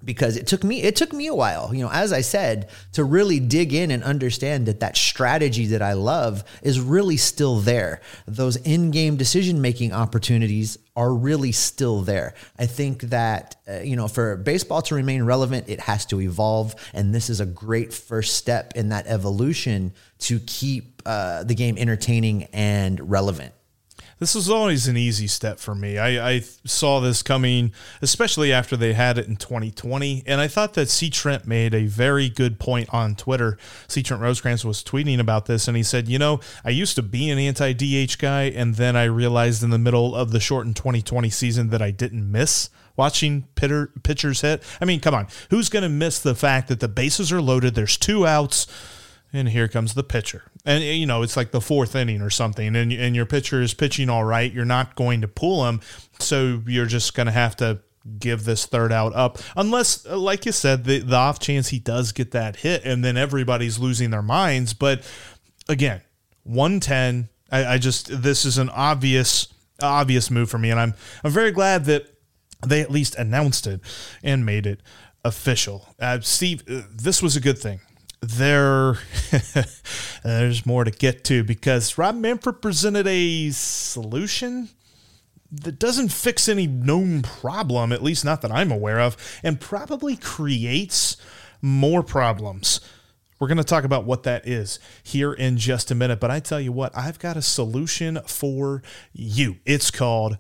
because 0.05 0.37
it 0.37 0.47
took 0.47 0.65
me 0.65 0.83
it 0.83 0.97
took 0.97 1.13
me 1.13 1.27
a 1.27 1.35
while 1.35 1.73
you 1.75 1.81
know 1.81 1.91
as 1.91 2.13
i 2.13 2.21
said 2.21 2.69
to 2.93 3.05
really 3.05 3.39
dig 3.39 3.73
in 3.73 3.91
and 3.91 4.03
understand 4.03 4.67
that 4.67 4.81
that 4.81 4.97
strategy 4.97 5.67
that 5.67 5.83
i 5.83 5.93
love 5.93 6.43
is 6.63 6.81
really 6.81 7.17
still 7.17 7.61
there 7.61 8.01
those 8.27 8.57
in-game 8.57 9.17
decision 9.17 9.61
making 9.61 9.93
opportunities 9.93 10.77
are 10.95 11.13
really 11.13 11.53
still 11.53 12.03
there. 12.03 12.35
I 12.59 12.67
think 12.67 13.03
that 13.03 13.57
uh, 13.67 13.81
you 13.81 13.97
know 13.97 14.09
for 14.09 14.37
baseball 14.37 14.83
to 14.83 14.95
remain 14.95 15.23
relevant 15.23 15.69
it 15.69 15.81
has 15.81 16.05
to 16.07 16.21
evolve 16.21 16.75
and 16.93 17.15
this 17.15 17.31
is 17.31 17.41
a 17.41 17.47
great 17.47 17.95
first 17.95 18.37
step 18.37 18.73
in 18.77 18.91
that 18.91 19.07
evolution 19.07 19.93
to 20.21 20.39
keep 20.41 21.03
uh, 21.07 21.45
the 21.45 21.55
game 21.55 21.79
entertaining 21.79 22.45
and 22.53 23.11
relevant 23.11 23.55
this 24.23 24.37
was 24.37 24.49
always 24.49 24.87
an 24.87 24.97
easy 24.97 25.27
step 25.27 25.59
for 25.59 25.75
me. 25.75 25.99
I, 25.99 26.35
I, 26.35 26.41
saw 26.65 27.01
this 27.01 27.25
coming, 27.25 27.73
especially 28.01 28.53
after 28.53 28.77
they 28.77 28.93
had 28.93 29.19
it 29.19 29.27
in 29.27 29.35
2020, 29.35 30.23
and 30.29 30.41
I 30.41 30.47
thought 30.47 30.75
that 30.75 30.89
C. 30.89 31.11
Trent 31.11 31.45
made 31.45 31.75
a 31.75 31.87
very 31.87 32.29
good 32.29 32.61
point 32.61 32.89
on 32.95 33.17
Twitter. 33.17 33.59
C. 33.89 34.01
Trent 34.01 34.23
Rosecrans 34.23 34.65
was 34.65 34.85
tweeting 34.85 35.19
about 35.19 35.47
this, 35.47 35.67
and 35.67 35.77
he 35.77 35.83
said, 35.83 36.07
"You 36.07 36.21
know, 36.21 36.39
I 36.65 36.71
used 36.71 36.95
to 36.95 37.03
be 37.03 37.31
an 37.31 37.39
anti-DH 37.41 38.19
guy, 38.19 38.45
and 38.45 38.77
then 38.77 38.95
I 38.95 39.05
realized 39.05 39.65
in 39.65 39.71
the 39.71 39.79
middle 39.79 40.15
of 40.15 40.31
the 40.31 40.39
shortened 40.39 40.77
2020 40.77 41.29
season 41.29 41.71
that 41.71 41.83
I 41.83 41.91
didn't 41.91 42.31
miss." 42.31 42.71
watching 42.95 43.47
pitter, 43.55 43.91
pitchers 44.03 44.43
hit. 44.43 44.63
I 44.79 44.85
mean, 44.85 45.01
come 45.01 45.15
on. 45.15 45.27
Who's 45.49 45.71
going 45.71 45.83
to 45.83 45.89
miss 45.89 46.19
the 46.19 46.35
fact 46.35 46.69
that 46.69 46.81
the 46.81 46.89
bases 46.89 47.33
are 47.33 47.41
loaded? 47.41 47.75
There's 47.75 47.97
two 47.97 48.27
outs 48.27 48.67
and 49.33 49.49
here 49.49 49.69
comes 49.69 49.95
the 49.95 50.03
pitcher. 50.03 50.45
And 50.65 50.85
you 50.85 51.07
know, 51.07 51.23
it's 51.23 51.37
like 51.37 51.51
the 51.51 51.61
fourth 51.61 51.97
inning 51.97 52.21
or 52.21 52.31
something, 52.31 52.77
and 52.77 52.93
and 52.93 53.17
your 53.17 53.27
pitcher 53.27 53.63
is 53.63 53.75
pitching 53.75 54.09
all 54.09 54.25
right. 54.25 54.53
You're 54.53 54.65
not 54.65 54.95
going 54.95 55.21
to 55.23 55.29
pull 55.29 55.67
him, 55.67 55.81
so 56.19 56.63
you're 56.67 56.87
just 56.87 57.15
going 57.15 57.27
to 57.27 57.33
have 57.33 57.57
to 57.57 57.81
give 58.19 58.45
this 58.45 58.67
third 58.67 58.91
out 58.93 59.15
up, 59.15 59.39
unless, 59.57 60.05
like 60.07 60.45
you 60.47 60.53
said, 60.53 60.85
the 60.85 60.99
the 60.99 61.17
off 61.17 61.39
chance 61.39 61.69
he 61.69 61.79
does 61.79 62.13
get 62.13 62.33
that 62.33 62.57
hit, 62.57 62.85
and 62.85 63.05
then 63.05 63.17
everybody's 63.17 63.79
losing 63.79 64.11
their 64.11 64.23
minds. 64.23 64.75
But 64.75 65.09
again, 65.69 66.03
one 66.45 66.81
ten. 66.81 67.29
I, 67.51 67.75
I 67.75 67.79
just 67.79 68.23
this 68.23 68.45
is 68.45 68.59
an 68.59 68.71
obvious 68.71 69.49
obvious 69.83 70.31
move 70.31 70.51
for 70.51 70.59
me, 70.59 70.71
and 70.71 70.81
I'm 70.81 70.95
I'm 71.25 71.33
very 71.33 71.51
glad 71.51 71.87
that 71.87 72.07
they 72.67 72.81
at 72.81 72.91
least 72.91 73.17
announced 73.17 73.67
it 73.67 73.81
and 74.23 74.47
made 74.47 74.67
it 74.67 74.81
official. 75.25 75.95
Uh, 75.99 76.21
Steve, 76.21 76.63
uh, 76.71 76.83
this 76.91 77.23
was 77.23 77.37
a 77.37 77.41
good 77.41 77.59
thing 77.59 77.81
there 78.23 78.99
there's 80.23 80.65
more 80.65 80.85
to 80.85 80.91
get 80.91 81.25
to 81.25 81.43
because 81.43 81.99
Rob 81.99 82.15
Manfred 82.15 82.63
presented 82.63 83.07
a 83.07 83.51
solution 83.51 84.69
that 85.51 85.79
doesn't 85.79 86.09
fix 86.11 86.49
any 86.49 86.67
known 86.67 87.23
problem, 87.23 87.93
at 87.93 88.03
least 88.03 88.25
not 88.25 88.41
that 88.41 88.51
I'm 88.51 88.73
aware 88.73 89.01
of, 89.01 89.17
and 89.43 89.61
probably 89.61 90.17
creates 90.17 91.17
more 91.61 92.03
problems. 92.03 92.81
We're 93.39 93.49
going 93.49 93.59
to 93.59 93.65
talk 93.65 93.85
about 93.85 94.05
what 94.05 94.23
that 94.23 94.47
is 94.47 94.79
here 95.03 95.33
in 95.33 95.59
just 95.59 95.91
a 95.91 95.95
minute, 95.97 96.21
but 96.21 96.31
I 96.31 96.39
tell 96.41 96.61
you 96.61 96.73
what, 96.73 96.97
I've 96.97 97.19
got 97.19 97.37
a 97.37 97.43
solution 97.43 98.21
for 98.27 98.83
you. 99.13 99.57
It's 99.67 99.91
called 99.91 100.39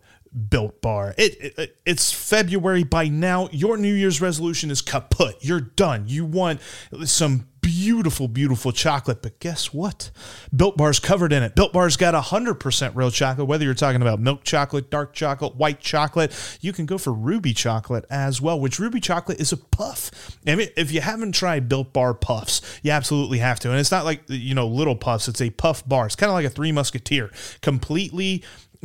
Built 0.48 0.80
Bar. 0.80 1.14
It, 1.18 1.58
it, 1.58 1.76
it's 1.84 2.12
February 2.12 2.84
by 2.84 3.08
now. 3.08 3.48
Your 3.52 3.76
New 3.76 3.92
Year's 3.92 4.20
resolution 4.20 4.70
is 4.70 4.82
kaput. 4.82 5.36
You're 5.40 5.60
done. 5.60 6.04
You 6.06 6.24
want 6.24 6.60
some 7.04 7.48
beautiful, 7.62 8.28
beautiful 8.28 8.72
chocolate, 8.72 9.22
but 9.22 9.38
guess 9.38 9.72
what? 9.72 10.10
Built 10.54 10.76
Bar's 10.76 10.98
covered 10.98 11.32
in 11.32 11.42
it. 11.42 11.54
Built 11.54 11.72
Bar's 11.72 11.96
got 11.96 12.12
100% 12.12 12.94
real 12.94 13.10
chocolate. 13.10 13.46
Whether 13.46 13.64
you're 13.64 13.74
talking 13.74 14.02
about 14.02 14.20
milk 14.20 14.44
chocolate, 14.44 14.90
dark 14.90 15.14
chocolate, 15.14 15.54
white 15.56 15.80
chocolate, 15.80 16.58
you 16.60 16.72
can 16.72 16.86
go 16.86 16.98
for 16.98 17.12
ruby 17.12 17.54
chocolate 17.54 18.04
as 18.10 18.40
well. 18.40 18.60
Which 18.60 18.78
ruby 18.78 19.00
chocolate 19.00 19.40
is 19.40 19.52
a 19.52 19.56
puff. 19.56 20.10
I 20.46 20.56
mean, 20.56 20.68
if 20.76 20.92
you 20.92 21.00
haven't 21.00 21.32
tried 21.32 21.68
Built 21.68 21.92
Bar 21.92 22.14
puffs, 22.14 22.60
you 22.82 22.90
absolutely 22.90 23.38
have 23.38 23.60
to. 23.60 23.70
And 23.70 23.78
it's 23.78 23.92
not 23.92 24.04
like 24.04 24.22
you 24.28 24.54
know 24.54 24.66
little 24.66 24.96
puffs. 24.96 25.28
It's 25.28 25.40
a 25.40 25.50
puff 25.50 25.86
bar. 25.88 26.06
It's 26.06 26.16
kind 26.16 26.30
of 26.30 26.34
like 26.34 26.46
a 26.46 26.50
Three 26.50 26.72
Musketeer, 26.72 27.30
completely 27.60 28.42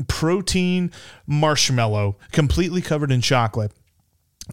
protein 0.08 0.92
marshmallow, 1.26 2.18
completely 2.32 2.82
covered 2.82 3.12
in 3.12 3.22
chocolate. 3.22 3.72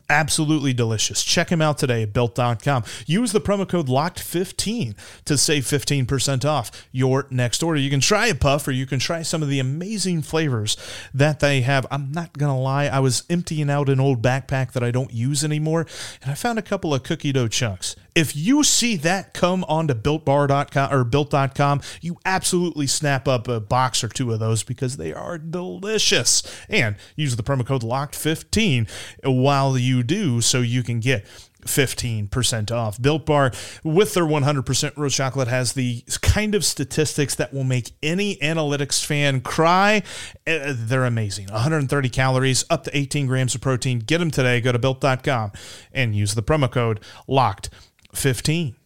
Absolutely 0.08 0.72
delicious. 0.72 1.22
Check 1.22 1.48
them 1.48 1.62
out 1.62 1.78
today 1.78 2.02
at 2.02 2.12
built.com. 2.12 2.84
Use 3.06 3.32
the 3.32 3.40
promo 3.40 3.68
code 3.68 3.86
LOCKED15 3.86 4.96
to 5.24 5.38
save 5.38 5.64
15% 5.64 6.44
off 6.44 6.88
your 6.90 7.26
next 7.30 7.62
order. 7.62 7.78
You 7.78 7.90
can 7.90 8.00
try 8.00 8.26
a 8.26 8.34
puff 8.34 8.66
or 8.66 8.72
you 8.72 8.86
can 8.86 8.98
try 8.98 9.22
some 9.22 9.42
of 9.42 9.48
the 9.48 9.60
amazing 9.60 10.22
flavors 10.22 10.76
that 11.12 11.40
they 11.40 11.60
have. 11.60 11.86
I'm 11.90 12.10
not 12.10 12.36
going 12.36 12.52
to 12.52 12.60
lie, 12.60 12.86
I 12.86 12.98
was 13.00 13.22
emptying 13.30 13.70
out 13.70 13.88
an 13.88 14.00
old 14.00 14.20
backpack 14.20 14.72
that 14.72 14.82
I 14.82 14.90
don't 14.90 15.12
use 15.12 15.44
anymore, 15.44 15.86
and 16.22 16.30
I 16.30 16.34
found 16.34 16.58
a 16.58 16.62
couple 16.62 16.92
of 16.92 17.02
cookie 17.04 17.32
dough 17.32 17.48
chunks. 17.48 17.94
If 18.14 18.36
you 18.36 18.62
see 18.62 18.96
that 18.98 19.34
come 19.34 19.64
onto 19.64 19.92
builtbar.com 19.92 20.92
or 20.92 21.02
built.com, 21.02 21.80
you 22.00 22.18
absolutely 22.24 22.86
snap 22.86 23.26
up 23.26 23.48
a 23.48 23.58
box 23.58 24.04
or 24.04 24.08
two 24.08 24.32
of 24.32 24.38
those 24.38 24.62
because 24.62 24.96
they 24.96 25.12
are 25.12 25.36
delicious. 25.36 26.42
And 26.68 26.94
use 27.16 27.34
the 27.34 27.42
promo 27.42 27.66
code 27.66 27.82
LOCKED15 27.82 28.88
while 29.24 29.76
you 29.76 30.04
do 30.04 30.40
so 30.40 30.60
you 30.60 30.84
can 30.84 31.00
get 31.00 31.26
15% 31.66 32.70
off. 32.70 33.00
Built 33.00 33.26
Bar 33.26 33.50
with 33.82 34.14
their 34.14 34.24
100% 34.24 34.92
real 34.96 35.10
chocolate 35.10 35.48
has 35.48 35.72
the 35.72 36.04
kind 36.22 36.54
of 36.54 36.64
statistics 36.64 37.34
that 37.34 37.52
will 37.52 37.64
make 37.64 37.92
any 38.02 38.36
analytics 38.36 39.04
fan 39.04 39.40
cry. 39.40 40.02
Uh, 40.46 40.72
they're 40.76 41.04
amazing. 41.04 41.46
130 41.48 42.08
calories, 42.10 42.64
up 42.70 42.84
to 42.84 42.96
18 42.96 43.26
grams 43.26 43.54
of 43.54 43.60
protein. 43.60 43.98
Get 43.98 44.18
them 44.18 44.30
today. 44.30 44.60
Go 44.60 44.72
to 44.72 44.78
built.com 44.78 45.52
and 45.92 46.14
use 46.14 46.34
the 46.34 46.42
promo 46.42 46.70
code 46.70 47.00
LOCKED 47.26 47.70
15. 48.16 48.76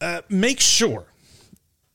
Uh, 0.00 0.22
make 0.28 0.60
sure 0.60 1.06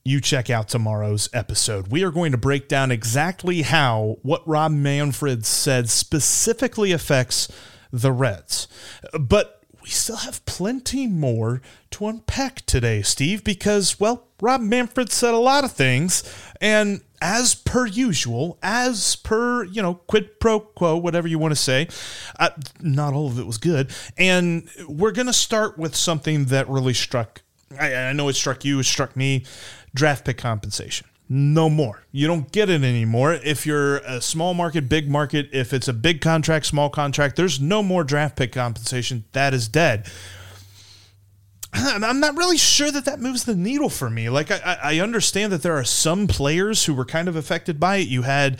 you 0.04 0.20
check 0.20 0.48
out 0.48 0.68
tomorrow's 0.68 1.28
episode. 1.32 1.88
We 1.88 2.04
are 2.04 2.12
going 2.12 2.30
to 2.30 2.38
break 2.38 2.68
down 2.68 2.92
exactly 2.92 3.62
how 3.62 4.18
what 4.22 4.46
Rob 4.46 4.70
Manfred 4.70 5.44
said 5.44 5.90
specifically 5.90 6.92
affects 6.92 7.48
the 7.92 8.12
Reds. 8.12 8.68
But 9.18 9.64
we 9.82 9.88
still 9.88 10.16
have 10.16 10.44
plenty 10.46 11.06
more 11.08 11.60
to 11.90 12.06
unpack 12.06 12.64
today, 12.66 13.02
Steve, 13.02 13.42
because, 13.42 13.98
well, 13.98 14.28
Rob 14.40 14.60
Manfred 14.60 15.10
said 15.10 15.34
a 15.34 15.38
lot 15.38 15.64
of 15.64 15.72
things, 15.72 16.22
and 16.60 17.00
as 17.20 17.54
per 17.54 17.86
usual, 17.86 18.58
as 18.62 19.16
per, 19.16 19.64
you 19.64 19.82
know, 19.82 19.94
quid 19.94 20.40
pro 20.40 20.60
quo, 20.60 20.96
whatever 20.96 21.28
you 21.28 21.38
want 21.38 21.52
to 21.52 21.56
say, 21.56 21.88
uh, 22.38 22.50
not 22.80 23.14
all 23.14 23.28
of 23.28 23.38
it 23.38 23.46
was 23.46 23.58
good. 23.58 23.90
And 24.16 24.68
we're 24.88 25.12
going 25.12 25.26
to 25.26 25.32
start 25.32 25.78
with 25.78 25.96
something 25.96 26.46
that 26.46 26.68
really 26.68 26.94
struck, 26.94 27.42
I, 27.78 27.94
I 27.94 28.12
know 28.12 28.28
it 28.28 28.34
struck 28.34 28.64
you, 28.64 28.78
it 28.80 28.84
struck 28.84 29.16
me 29.16 29.44
draft 29.94 30.24
pick 30.24 30.38
compensation 30.38 31.06
no 31.28 31.68
more. 31.68 32.04
You 32.12 32.26
don't 32.26 32.50
get 32.52 32.70
it 32.70 32.84
anymore. 32.84 33.34
If 33.34 33.66
you're 33.66 33.98
a 33.98 34.20
small 34.20 34.54
market, 34.54 34.88
big 34.88 35.08
market, 35.08 35.48
if 35.52 35.72
it's 35.72 35.88
a 35.88 35.92
big 35.92 36.20
contract, 36.20 36.66
small 36.66 36.88
contract, 36.88 37.36
there's 37.36 37.60
no 37.60 37.82
more 37.82 38.04
draft 38.04 38.36
pick 38.36 38.52
compensation. 38.52 39.24
That 39.32 39.52
is 39.52 39.66
dead. 39.68 40.06
I'm 41.72 42.20
not 42.20 42.36
really 42.36 42.56
sure 42.56 42.90
that 42.90 43.04
that 43.04 43.20
moves 43.20 43.44
the 43.44 43.54
needle 43.54 43.90
for 43.90 44.08
me. 44.08 44.30
Like, 44.30 44.50
I, 44.50 44.78
I 44.82 44.98
understand 45.00 45.52
that 45.52 45.62
there 45.62 45.76
are 45.76 45.84
some 45.84 46.26
players 46.26 46.84
who 46.84 46.94
were 46.94 47.04
kind 47.04 47.28
of 47.28 47.36
affected 47.36 47.78
by 47.78 47.96
it. 47.96 48.08
You 48.08 48.22
had, 48.22 48.58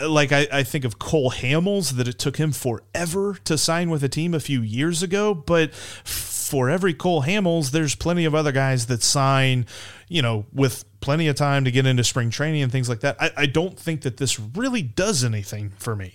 like, 0.00 0.32
I, 0.32 0.46
I 0.52 0.62
think 0.62 0.84
of 0.84 0.98
Cole 0.98 1.30
Hamels, 1.30 1.96
that 1.96 2.06
it 2.06 2.18
took 2.18 2.36
him 2.36 2.52
forever 2.52 3.36
to 3.44 3.58
sign 3.58 3.90
with 3.90 4.04
a 4.04 4.08
team 4.08 4.32
a 4.32 4.40
few 4.40 4.60
years 4.62 5.02
ago. 5.02 5.34
But 5.34 5.74
for 5.74 6.70
every 6.70 6.94
Cole 6.94 7.22
Hamels, 7.22 7.70
there's 7.70 7.94
plenty 7.94 8.26
of 8.26 8.34
other 8.34 8.52
guys 8.52 8.86
that 8.86 9.02
sign, 9.02 9.66
you 10.08 10.22
know, 10.22 10.46
with 10.52 10.84
plenty 11.00 11.26
of 11.28 11.34
time 11.34 11.64
to 11.64 11.70
get 11.70 11.86
into 11.86 12.04
spring 12.04 12.30
training 12.30 12.62
and 12.62 12.70
things 12.70 12.88
like 12.88 13.00
that. 13.00 13.16
I, 13.20 13.30
I 13.36 13.46
don't 13.46 13.78
think 13.78 14.02
that 14.02 14.18
this 14.18 14.38
really 14.38 14.82
does 14.82 15.24
anything 15.24 15.72
for 15.78 15.96
me. 15.96 16.14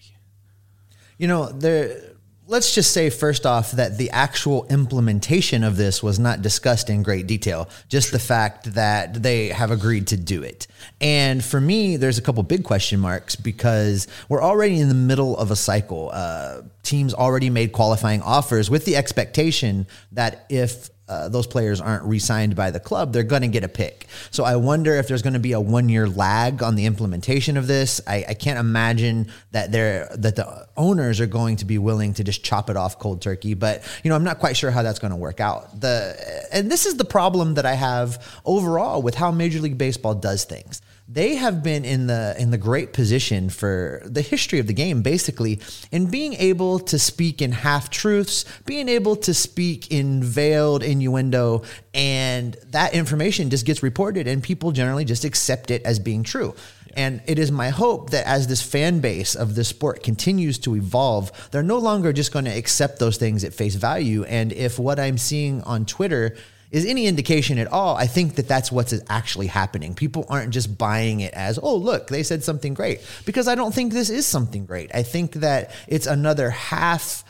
You 1.18 1.28
know, 1.28 1.48
there 1.48 2.14
let's 2.48 2.74
just 2.74 2.92
say 2.92 3.10
first 3.10 3.46
off 3.46 3.72
that 3.74 3.98
the 3.98 4.10
actual 4.12 4.66
implementation 4.70 5.64
of 5.64 5.76
this 5.76 6.02
was 6.02 6.18
not 6.18 6.42
discussed 6.42 6.90
in 6.90 7.04
great 7.04 7.28
detail 7.28 7.70
just 7.90 8.12
the 8.12 8.20
fact 8.20 8.74
that 8.74 9.22
they 9.22 9.50
have 9.50 9.70
agreed 9.70 10.08
to 10.08 10.18
do 10.18 10.42
it. 10.44 10.66
And 11.02 11.44
for 11.44 11.60
me 11.60 11.98
there's 11.98 12.18
a 12.18 12.22
couple 12.22 12.42
big 12.44 12.64
question 12.64 13.00
marks 13.00 13.36
because 13.36 14.08
we're 14.30 14.42
already 14.42 14.80
in 14.80 14.88
the 14.88 14.94
middle 14.94 15.38
of 15.38 15.52
a 15.52 15.56
cycle. 15.56 16.10
Uh, 16.14 16.62
teams 16.84 17.14
already 17.14 17.50
made 17.50 17.74
qualifying 17.74 18.22
offers 18.22 18.70
with 18.70 18.86
the 18.86 18.96
expectation 18.96 19.86
that 20.14 20.46
if 20.50 20.90
uh, 21.08 21.30
those 21.30 21.48
players 21.48 21.80
aren't 21.80 22.04
re-signed 22.04 22.56
by 22.56 22.72
the 22.72 22.80
club, 22.80 23.14
they're 23.14 23.24
going 23.24 23.42
to 23.42 23.48
get 23.48 23.64
a 23.64 23.68
pick. 23.68 24.08
So 24.32 24.44
I 24.44 24.56
wonder 24.56 24.96
if 24.96 25.08
there's 25.08 25.22
going 25.22 25.34
to 25.34 25.40
be 25.40 25.54
a 25.54 25.60
one-year 25.60 26.08
lag 26.08 26.64
on 26.64 26.76
the 26.76 26.86
implementation 26.86 27.58
of 27.58 27.68
this. 27.68 28.02
I, 28.08 28.26
I 28.30 28.34
can't 28.34 28.60
imagine 28.60 29.28
that 29.52 29.72
they're 29.72 30.10
that 30.18 30.36
the 30.36 30.68
owners 30.76 31.20
are 31.20 31.28
going 31.28 31.58
to 31.58 31.66
be 31.66 31.78
willing 31.78 32.14
to 32.16 32.24
just 32.24 32.44
chop 32.44 32.70
it 32.70 32.78
off 32.78 33.00
cold 33.00 33.22
turkey. 33.22 33.54
But 33.54 33.84
you 34.04 34.10
know, 34.10 34.16
I'm 34.16 34.24
not 34.24 34.40
quite 34.40 34.58
sure 34.58 34.72
how 34.72 34.84
that's 34.84 35.00
going 35.00 35.12
to 35.12 35.18
work 35.18 35.40
out. 35.40 35.80
The 35.80 36.48
and 36.52 36.72
this 36.72 36.86
is 36.86 36.96
the 36.96 37.06
problem 37.06 37.56
that 37.56 37.66
I 37.66 37.74
have 37.74 38.42
overall 38.46 39.02
with 39.02 39.16
how 39.16 39.32
Major 39.32 39.60
League 39.60 39.78
Baseball 39.78 40.16
does 40.16 40.44
things 40.46 40.82
they 41.08 41.36
have 41.36 41.64
been 41.64 41.86
in 41.86 42.08
the 42.08 42.36
in 42.38 42.52
the 42.52 42.58
great 42.58 42.92
position 42.94 43.50
for 43.50 44.02
the 44.06 44.22
history 44.22 44.60
of 44.60 44.68
the 44.68 44.74
game 44.74 45.02
basically 45.02 45.60
in 45.92 46.10
being 46.10 46.34
able 46.34 46.80
to 46.80 47.00
speak 47.00 47.42
in 47.42 47.52
half 47.52 47.90
truths 47.90 48.44
being 48.66 48.90
able 48.90 49.16
to 49.16 49.34
speak 49.34 49.90
in 49.92 50.22
veiled 50.22 50.84
innuendo 50.84 51.64
and 51.94 52.58
that 52.72 52.94
information 52.94 53.50
just 53.50 53.66
gets 53.66 53.82
reported 53.82 54.28
and 54.28 54.44
people 54.44 54.72
generally 54.72 55.06
just 55.06 55.24
accept 55.24 55.72
it 55.72 55.82
as 55.84 55.98
being 55.98 56.24
true 56.24 56.54
and 56.98 57.22
it 57.28 57.38
is 57.38 57.52
my 57.52 57.70
hope 57.70 58.10
that 58.10 58.26
as 58.26 58.48
this 58.48 58.62
fan 58.62 59.02
base 59.02 59.36
of 59.36 59.54
this 59.54 59.68
sport 59.68 60.02
continues 60.02 60.58
to 60.60 60.76
evolve, 60.76 61.32
they're 61.52 61.62
no 61.62 61.78
longer 61.78 62.12
just 62.12 62.34
going 62.34 62.46
to 62.46 62.58
accept 62.58 62.98
those 62.98 63.18
things 63.18 63.44
at 63.44 63.54
face 63.54 63.76
value. 63.76 64.24
And 64.24 64.52
if 64.52 64.80
what 64.80 65.00
I'm 65.00 65.20
seeing 65.20 65.62
on 65.62 65.86
Twitter 65.86 66.36
is 66.72 66.86
any 66.86 67.08
indication 67.08 67.58
at 67.58 67.68
all, 67.68 67.96
I 67.96 68.08
think 68.08 68.36
that 68.36 68.48
that's 68.48 68.72
what's 68.72 68.94
actually 69.10 69.48
happening. 69.48 69.94
People 69.94 70.26
aren't 70.30 70.52
just 70.52 70.78
buying 70.78 71.22
it 71.22 71.34
as, 71.34 71.60
oh, 71.62 71.76
look, 71.76 72.08
they 72.08 72.24
said 72.24 72.44
something 72.44 72.74
great. 72.74 73.02
Because 73.26 73.48
I 73.48 73.56
don't 73.56 73.74
think 73.74 73.94
this 73.94 74.10
is 74.10 74.26
something 74.26 74.66
great. 74.66 74.92
I 74.94 75.04
think 75.04 75.34
that 75.34 75.72
it's 75.88 76.08
another 76.08 76.50
half 76.50 77.24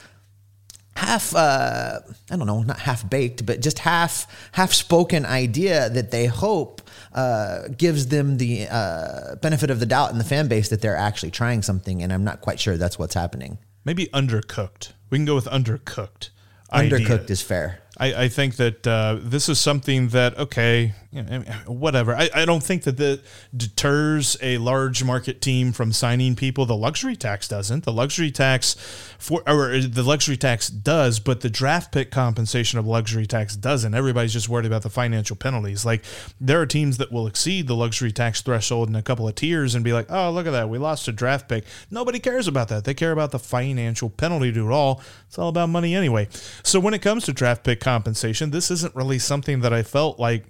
half 0.97 1.35
uh, 1.35 1.99
I 2.31 2.35
don't 2.35 2.47
know, 2.47 2.63
not 2.63 2.79
half 2.79 3.07
baked, 3.07 3.45
but 3.45 3.61
just 3.61 3.79
half 3.79 4.25
half 4.53 4.73
spoken 4.73 5.25
idea 5.25 5.89
that 5.89 6.09
they 6.09 6.25
hope 6.25 6.81
uh, 7.13 7.67
gives 7.77 8.07
them 8.07 8.37
the 8.37 8.67
uh, 8.67 9.35
benefit 9.35 9.69
of 9.69 9.79
the 9.79 9.85
doubt 9.85 10.11
in 10.11 10.17
the 10.17 10.23
fan 10.23 10.47
base 10.47 10.69
that 10.69 10.81
they're 10.81 10.97
actually 10.97 11.31
trying 11.31 11.61
something, 11.61 12.01
and 12.01 12.11
I'm 12.11 12.23
not 12.23 12.41
quite 12.41 12.59
sure 12.59 12.77
that's 12.77 12.97
what's 12.97 13.13
happening. 13.13 13.59
Maybe 13.85 14.07
undercooked. 14.07 14.93
We 15.09 15.19
can 15.19 15.25
go 15.25 15.35
with 15.35 15.45
undercooked. 15.45 16.29
Undercooked 16.73 17.21
idea. 17.21 17.25
is 17.29 17.41
fair. 17.41 17.79
I, 17.99 18.23
I 18.23 18.27
think 18.29 18.55
that 18.57 18.85
uh, 18.85 19.17
this 19.21 19.49
is 19.49 19.59
something 19.59 20.09
that 20.09 20.37
okay, 20.37 20.93
know, 21.23 21.39
whatever. 21.67 22.15
I, 22.15 22.29
I 22.33 22.45
don't 22.45 22.63
think 22.63 22.83
that 22.83 22.97
that 22.97 23.21
deters 23.55 24.37
a 24.41 24.57
large 24.57 25.03
market 25.03 25.41
team 25.41 25.71
from 25.71 25.91
signing 25.91 26.35
people. 26.35 26.65
The 26.65 26.75
luxury 26.75 27.15
tax 27.15 27.47
doesn't. 27.47 27.83
The 27.83 27.93
luxury 27.93 28.31
tax 28.31 28.75
for 29.17 29.41
or 29.47 29.79
the 29.79 30.03
luxury 30.03 30.37
tax 30.37 30.67
does, 30.67 31.19
but 31.19 31.41
the 31.41 31.49
draft 31.49 31.91
pick 31.91 32.11
compensation 32.11 32.79
of 32.79 32.85
luxury 32.85 33.25
tax 33.25 33.55
doesn't. 33.55 33.93
Everybody's 33.93 34.33
just 34.33 34.49
worried 34.49 34.65
about 34.65 34.83
the 34.83 34.89
financial 34.89 35.35
penalties. 35.35 35.85
Like 35.85 36.03
there 36.39 36.61
are 36.61 36.65
teams 36.65 36.97
that 36.97 37.11
will 37.11 37.27
exceed 37.27 37.67
the 37.67 37.75
luxury 37.75 38.11
tax 38.11 38.41
threshold 38.41 38.89
in 38.89 38.95
a 38.95 39.01
couple 39.01 39.27
of 39.27 39.35
tiers 39.35 39.75
and 39.75 39.83
be 39.83 39.93
like, 39.93 40.07
oh 40.09 40.31
look 40.31 40.47
at 40.47 40.51
that, 40.51 40.69
we 40.69 40.77
lost 40.77 41.07
a 41.07 41.11
draft 41.11 41.47
pick. 41.47 41.63
Nobody 41.89 42.19
cares 42.19 42.47
about 42.47 42.67
that. 42.69 42.83
They 42.83 42.93
care 42.93 43.11
about 43.11 43.31
the 43.31 43.39
financial 43.39 44.09
penalty 44.09 44.51
to 44.51 44.67
it 44.67 44.71
all. 44.71 45.01
It's 45.27 45.37
all 45.37 45.49
about 45.49 45.69
money 45.69 45.95
anyway. 45.95 46.27
So 46.63 46.79
when 46.79 46.93
it 46.93 47.01
comes 47.01 47.25
to 47.25 47.33
draft 47.33 47.63
pick 47.63 47.79
compensation, 47.79 48.51
this 48.51 48.71
isn't 48.71 48.95
really 48.95 49.19
something 49.19 49.61
that 49.61 49.73
I 49.73 49.83
felt 49.83 50.19
like 50.19 50.45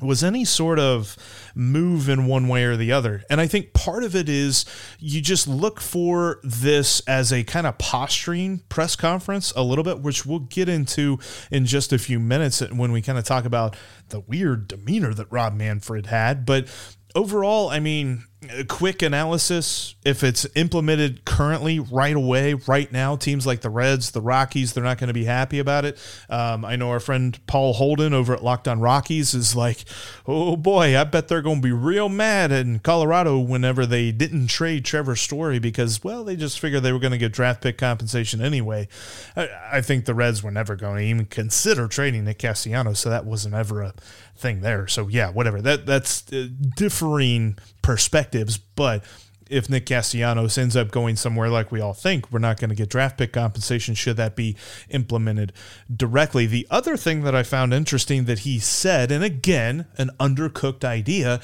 was 0.00 0.22
any 0.22 0.44
sort 0.44 0.78
of 0.78 1.16
move 1.54 2.08
in 2.08 2.26
one 2.26 2.48
way 2.48 2.64
or 2.64 2.76
the 2.76 2.92
other. 2.92 3.22
And 3.30 3.40
I 3.40 3.46
think 3.46 3.72
part 3.72 4.04
of 4.04 4.14
it 4.14 4.28
is 4.28 4.64
you 4.98 5.20
just 5.20 5.48
look 5.48 5.80
for 5.80 6.40
this 6.42 7.00
as 7.00 7.32
a 7.32 7.44
kind 7.44 7.66
of 7.66 7.78
posturing 7.78 8.60
press 8.68 8.96
conference 8.96 9.52
a 9.56 9.62
little 9.62 9.84
bit, 9.84 10.00
which 10.00 10.26
we'll 10.26 10.40
get 10.40 10.68
into 10.68 11.18
in 11.50 11.66
just 11.66 11.92
a 11.92 11.98
few 11.98 12.20
minutes 12.20 12.60
when 12.60 12.92
we 12.92 13.02
kind 13.02 13.18
of 13.18 13.24
talk 13.24 13.44
about 13.44 13.76
the 14.08 14.20
weird 14.20 14.68
demeanor 14.68 15.14
that 15.14 15.30
Rob 15.30 15.54
Manfred 15.54 16.06
had. 16.06 16.44
But 16.44 16.68
overall, 17.16 17.70
I 17.70 17.80
mean, 17.80 18.24
a 18.50 18.64
quick 18.64 19.02
analysis 19.02 19.94
if 20.04 20.22
it's 20.22 20.46
implemented 20.54 21.24
currently 21.24 21.78
right 21.80 22.14
away 22.14 22.54
right 22.54 22.92
now 22.92 23.16
teams 23.16 23.46
like 23.46 23.60
the 23.60 23.70
reds 23.70 24.10
the 24.10 24.20
rockies 24.20 24.72
they're 24.72 24.84
not 24.84 24.98
going 24.98 25.08
to 25.08 25.14
be 25.14 25.24
happy 25.24 25.58
about 25.58 25.84
it. 25.84 25.98
Um, 26.28 26.64
i 26.64 26.76
know 26.76 26.90
our 26.90 27.00
friend 27.00 27.38
paul 27.46 27.72
holden 27.72 28.12
over 28.12 28.34
at 28.34 28.44
locked 28.44 28.68
on 28.68 28.80
rockies 28.80 29.34
is 29.34 29.56
like 29.56 29.84
oh 30.26 30.56
boy 30.56 30.96
i 30.98 31.04
bet 31.04 31.28
they're 31.28 31.42
going 31.42 31.62
to 31.62 31.66
be 31.66 31.72
real 31.72 32.08
mad 32.08 32.52
in 32.52 32.78
colorado 32.80 33.38
whenever 33.38 33.86
they 33.86 34.12
didn't 34.12 34.48
trade 34.48 34.84
trevor 34.84 35.16
story 35.16 35.58
because 35.58 36.04
well 36.04 36.22
they 36.22 36.36
just 36.36 36.60
figured 36.60 36.82
they 36.82 36.92
were 36.92 36.98
going 36.98 37.12
to 37.12 37.18
get 37.18 37.32
draft 37.32 37.62
pick 37.62 37.78
compensation 37.78 38.40
anyway. 38.40 38.86
I, 39.34 39.48
I 39.72 39.80
think 39.80 40.04
the 40.04 40.14
reds 40.14 40.42
were 40.42 40.50
never 40.50 40.76
going 40.76 40.98
to 40.98 41.04
even 41.04 41.26
consider 41.26 41.88
trading 41.88 42.24
nick 42.24 42.38
castellanos 42.38 42.98
so 43.00 43.10
that 43.10 43.24
wasn't 43.24 43.54
ever 43.54 43.82
a 43.82 43.94
thing 44.36 44.60
there 44.60 44.86
so 44.86 45.08
yeah 45.08 45.30
whatever 45.30 45.60
that 45.60 45.86
that's 45.86 46.30
uh, 46.32 46.46
differing 46.76 47.56
perspectives. 47.82 48.58
But 48.58 49.04
if 49.48 49.70
Nick 49.70 49.86
Castellanos 49.86 50.58
ends 50.58 50.76
up 50.76 50.90
going 50.90 51.14
somewhere 51.14 51.48
like 51.48 51.70
we 51.70 51.80
all 51.80 51.94
think, 51.94 52.30
we're 52.32 52.40
not 52.40 52.58
going 52.58 52.70
to 52.70 52.76
get 52.76 52.88
draft 52.88 53.16
pick 53.16 53.32
compensation 53.32 53.94
should 53.94 54.16
that 54.16 54.34
be 54.34 54.56
implemented 54.90 55.52
directly. 55.94 56.46
The 56.46 56.66
other 56.68 56.96
thing 56.96 57.22
that 57.22 57.34
I 57.34 57.44
found 57.44 57.72
interesting 57.72 58.24
that 58.24 58.40
he 58.40 58.58
said, 58.58 59.12
and 59.12 59.22
again, 59.22 59.86
an 59.96 60.10
undercooked 60.18 60.84
idea, 60.84 61.40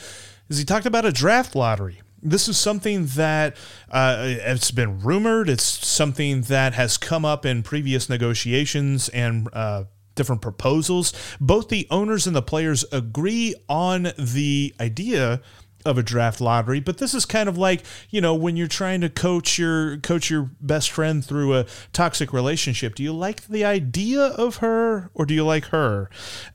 is 0.49 0.59
he 0.59 0.65
talked 0.65 0.87
about 0.87 1.05
a 1.05 1.13
draft 1.13 1.55
lottery. 1.55 2.03
This 2.21 2.49
is 2.49 2.57
something 2.57 3.07
that 3.07 3.57
uh, 3.91 4.17
it's 4.21 4.71
been 4.71 5.01
rumored. 5.01 5.49
It's 5.49 5.65
something 5.65 6.43
that 6.43 6.75
has 6.75 6.97
come 6.97 7.25
up 7.25 7.45
in 7.45 7.63
previous 7.63 8.09
negotiations 8.09 9.09
and 9.09 9.49
uh, 9.53 9.85
different 10.23 10.41
proposals. 10.41 11.13
Both 11.41 11.69
the 11.69 11.89
owners 11.91 12.29
and 12.29 12.37
the 12.37 12.43
players 12.43 12.85
agree 12.93 13.57
on 13.69 14.13
the 14.17 14.73
idea 14.79 15.41
of 15.85 15.99
a 15.99 16.03
draft 16.03 16.41
lottery 16.41 16.79
but 16.79 16.99
this 16.99 17.13
is 17.13 17.27
kind 17.27 17.49
of 17.49 17.59
like 17.59 17.83
you 18.09 18.21
know 18.21 18.37
when 18.37 18.57
you're 18.57 18.69
trying 18.69 19.01
to 19.01 19.09
coach 19.09 19.59
your 19.59 19.97
coach 19.97 20.31
your 20.31 20.49
best 20.61 20.93
friend 20.93 21.25
through 21.25 21.57
a 21.57 21.67
toxic 21.93 22.33
relationship 22.33 22.95
do 22.95 23.03
you 23.03 23.13
like 23.13 23.45
the 23.49 23.65
idea 23.65 24.21
of 24.21 24.59
her 24.59 25.11
or 25.13 25.27
do 25.27 25.35
you 25.35 25.45
like 25.45 25.65
her 25.65 26.09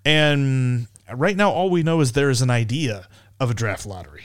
and 0.06 0.88
right 1.14 1.36
now 1.36 1.52
all 1.52 1.70
we 1.70 1.84
know 1.84 2.00
is 2.00 2.14
there 2.14 2.30
is 2.30 2.42
an 2.42 2.50
idea 2.50 3.06
of 3.38 3.52
a 3.52 3.54
draft 3.54 3.86
lottery 3.86 4.24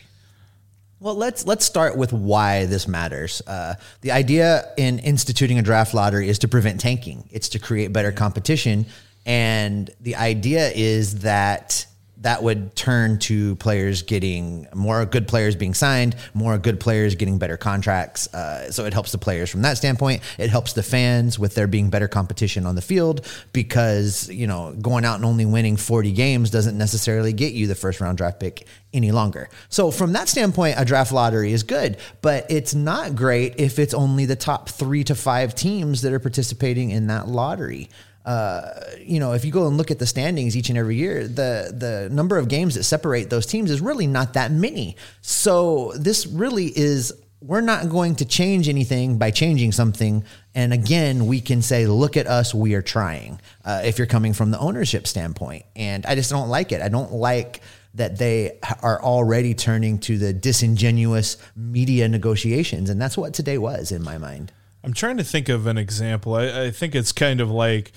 well, 1.02 1.16
let's 1.16 1.44
let's 1.48 1.64
start 1.64 1.96
with 1.96 2.12
why 2.12 2.66
this 2.66 2.86
matters. 2.86 3.42
Uh, 3.44 3.74
the 4.02 4.12
idea 4.12 4.72
in 4.76 5.00
instituting 5.00 5.58
a 5.58 5.62
draft 5.62 5.94
lottery 5.94 6.28
is 6.28 6.38
to 6.38 6.48
prevent 6.48 6.78
tanking. 6.78 7.28
It's 7.32 7.48
to 7.50 7.58
create 7.58 7.92
better 7.92 8.12
competition, 8.12 8.86
and 9.26 9.90
the 10.00 10.16
idea 10.16 10.70
is 10.74 11.20
that 11.20 11.86
that 12.22 12.42
would 12.42 12.74
turn 12.76 13.18
to 13.18 13.56
players 13.56 14.02
getting 14.02 14.68
more 14.74 15.04
good 15.04 15.26
players 15.26 15.56
being 15.56 15.74
signed, 15.74 16.14
more 16.34 16.56
good 16.56 16.78
players 16.78 17.16
getting 17.16 17.38
better 17.38 17.56
contracts. 17.56 18.32
Uh, 18.32 18.70
so 18.70 18.84
it 18.84 18.92
helps 18.92 19.10
the 19.10 19.18
players 19.18 19.50
from 19.50 19.62
that 19.62 19.76
standpoint. 19.76 20.22
It 20.38 20.48
helps 20.48 20.72
the 20.72 20.84
fans 20.84 21.38
with 21.38 21.56
there 21.56 21.66
being 21.66 21.90
better 21.90 22.06
competition 22.06 22.64
on 22.64 22.76
the 22.76 22.82
field 22.82 23.26
because, 23.52 24.28
you 24.28 24.46
know, 24.46 24.72
going 24.80 25.04
out 25.04 25.16
and 25.16 25.24
only 25.24 25.44
winning 25.46 25.76
40 25.76 26.12
games 26.12 26.50
doesn't 26.50 26.78
necessarily 26.78 27.32
get 27.32 27.54
you 27.54 27.66
the 27.66 27.74
first 27.74 28.00
round 28.00 28.18
draft 28.18 28.38
pick 28.38 28.66
any 28.92 29.10
longer. 29.10 29.48
So 29.68 29.90
from 29.90 30.12
that 30.12 30.28
standpoint, 30.28 30.76
a 30.78 30.84
draft 30.84 31.12
lottery 31.12 31.52
is 31.52 31.64
good, 31.64 31.96
but 32.20 32.46
it's 32.48 32.72
not 32.72 33.16
great 33.16 33.58
if 33.58 33.80
it's 33.80 33.94
only 33.94 34.26
the 34.26 34.36
top 34.36 34.68
three 34.68 35.02
to 35.04 35.16
five 35.16 35.56
teams 35.56 36.02
that 36.02 36.12
are 36.12 36.20
participating 36.20 36.90
in 36.90 37.08
that 37.08 37.26
lottery 37.26 37.88
uh, 38.24 38.70
you 38.98 39.18
know, 39.18 39.32
if 39.32 39.44
you 39.44 39.50
go 39.50 39.66
and 39.66 39.76
look 39.76 39.90
at 39.90 39.98
the 39.98 40.06
standings 40.06 40.56
each 40.56 40.68
and 40.68 40.78
every 40.78 40.96
year, 40.96 41.26
the 41.26 41.74
the 41.76 42.08
number 42.12 42.38
of 42.38 42.48
games 42.48 42.74
that 42.74 42.84
separate 42.84 43.30
those 43.30 43.46
teams 43.46 43.70
is 43.70 43.80
really 43.80 44.06
not 44.06 44.34
that 44.34 44.52
many. 44.52 44.96
So 45.20 45.92
this 45.96 46.26
really 46.26 46.66
is 46.66 47.12
we're 47.40 47.60
not 47.60 47.88
going 47.88 48.14
to 48.16 48.24
change 48.24 48.68
anything 48.68 49.18
by 49.18 49.30
changing 49.30 49.72
something. 49.72 50.24
And 50.54 50.72
again, 50.72 51.26
we 51.26 51.40
can 51.40 51.60
say, 51.60 51.86
look 51.86 52.16
at 52.16 52.26
us, 52.28 52.54
we 52.54 52.74
are 52.74 52.82
trying. 52.82 53.40
Uh, 53.64 53.82
if 53.84 53.98
you're 53.98 54.06
coming 54.06 54.32
from 54.32 54.52
the 54.52 54.58
ownership 54.58 55.08
standpoint, 55.08 55.64
and 55.74 56.06
I 56.06 56.14
just 56.14 56.30
don't 56.30 56.48
like 56.48 56.70
it. 56.70 56.80
I 56.80 56.88
don't 56.88 57.12
like 57.12 57.60
that 57.94 58.16
they 58.18 58.58
are 58.82 59.02
already 59.02 59.54
turning 59.54 59.98
to 59.98 60.16
the 60.16 60.32
disingenuous 60.32 61.36
media 61.56 62.08
negotiations, 62.08 62.88
and 62.88 63.00
that's 63.02 63.18
what 63.18 63.34
today 63.34 63.58
was 63.58 63.90
in 63.92 64.02
my 64.02 64.18
mind. 64.18 64.52
I'm 64.84 64.94
trying 64.94 65.16
to 65.18 65.24
think 65.24 65.48
of 65.48 65.66
an 65.66 65.78
example. 65.78 66.34
I, 66.34 66.64
I 66.64 66.70
think 66.70 66.94
it's 66.94 67.12
kind 67.12 67.40
of 67.40 67.50
like 67.50 67.92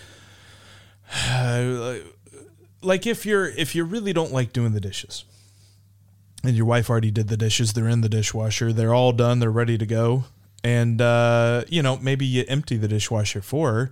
like 2.85 3.05
if 3.07 3.25
you're 3.25 3.47
if 3.47 3.75
you 3.75 3.83
really 3.83 4.13
don't 4.13 4.31
like 4.31 4.53
doing 4.53 4.73
the 4.73 4.81
dishes 4.81 5.25
and 6.43 6.55
your 6.55 6.65
wife 6.65 6.89
already 6.89 7.11
did 7.11 7.27
the 7.27 7.37
dishes 7.37 7.73
they're 7.73 7.89
in 7.89 8.01
the 8.01 8.09
dishwasher 8.09 8.71
they're 8.71 8.93
all 8.93 9.11
done 9.11 9.39
they're 9.39 9.51
ready 9.51 9.77
to 9.77 9.85
go 9.85 10.25
and 10.65 10.99
uh, 10.99 11.63
you 11.67 11.83
know 11.83 11.97
maybe 11.97 12.25
you 12.25 12.43
empty 12.47 12.75
the 12.75 12.87
dishwasher 12.87 13.41
for 13.41 13.73
her 13.73 13.91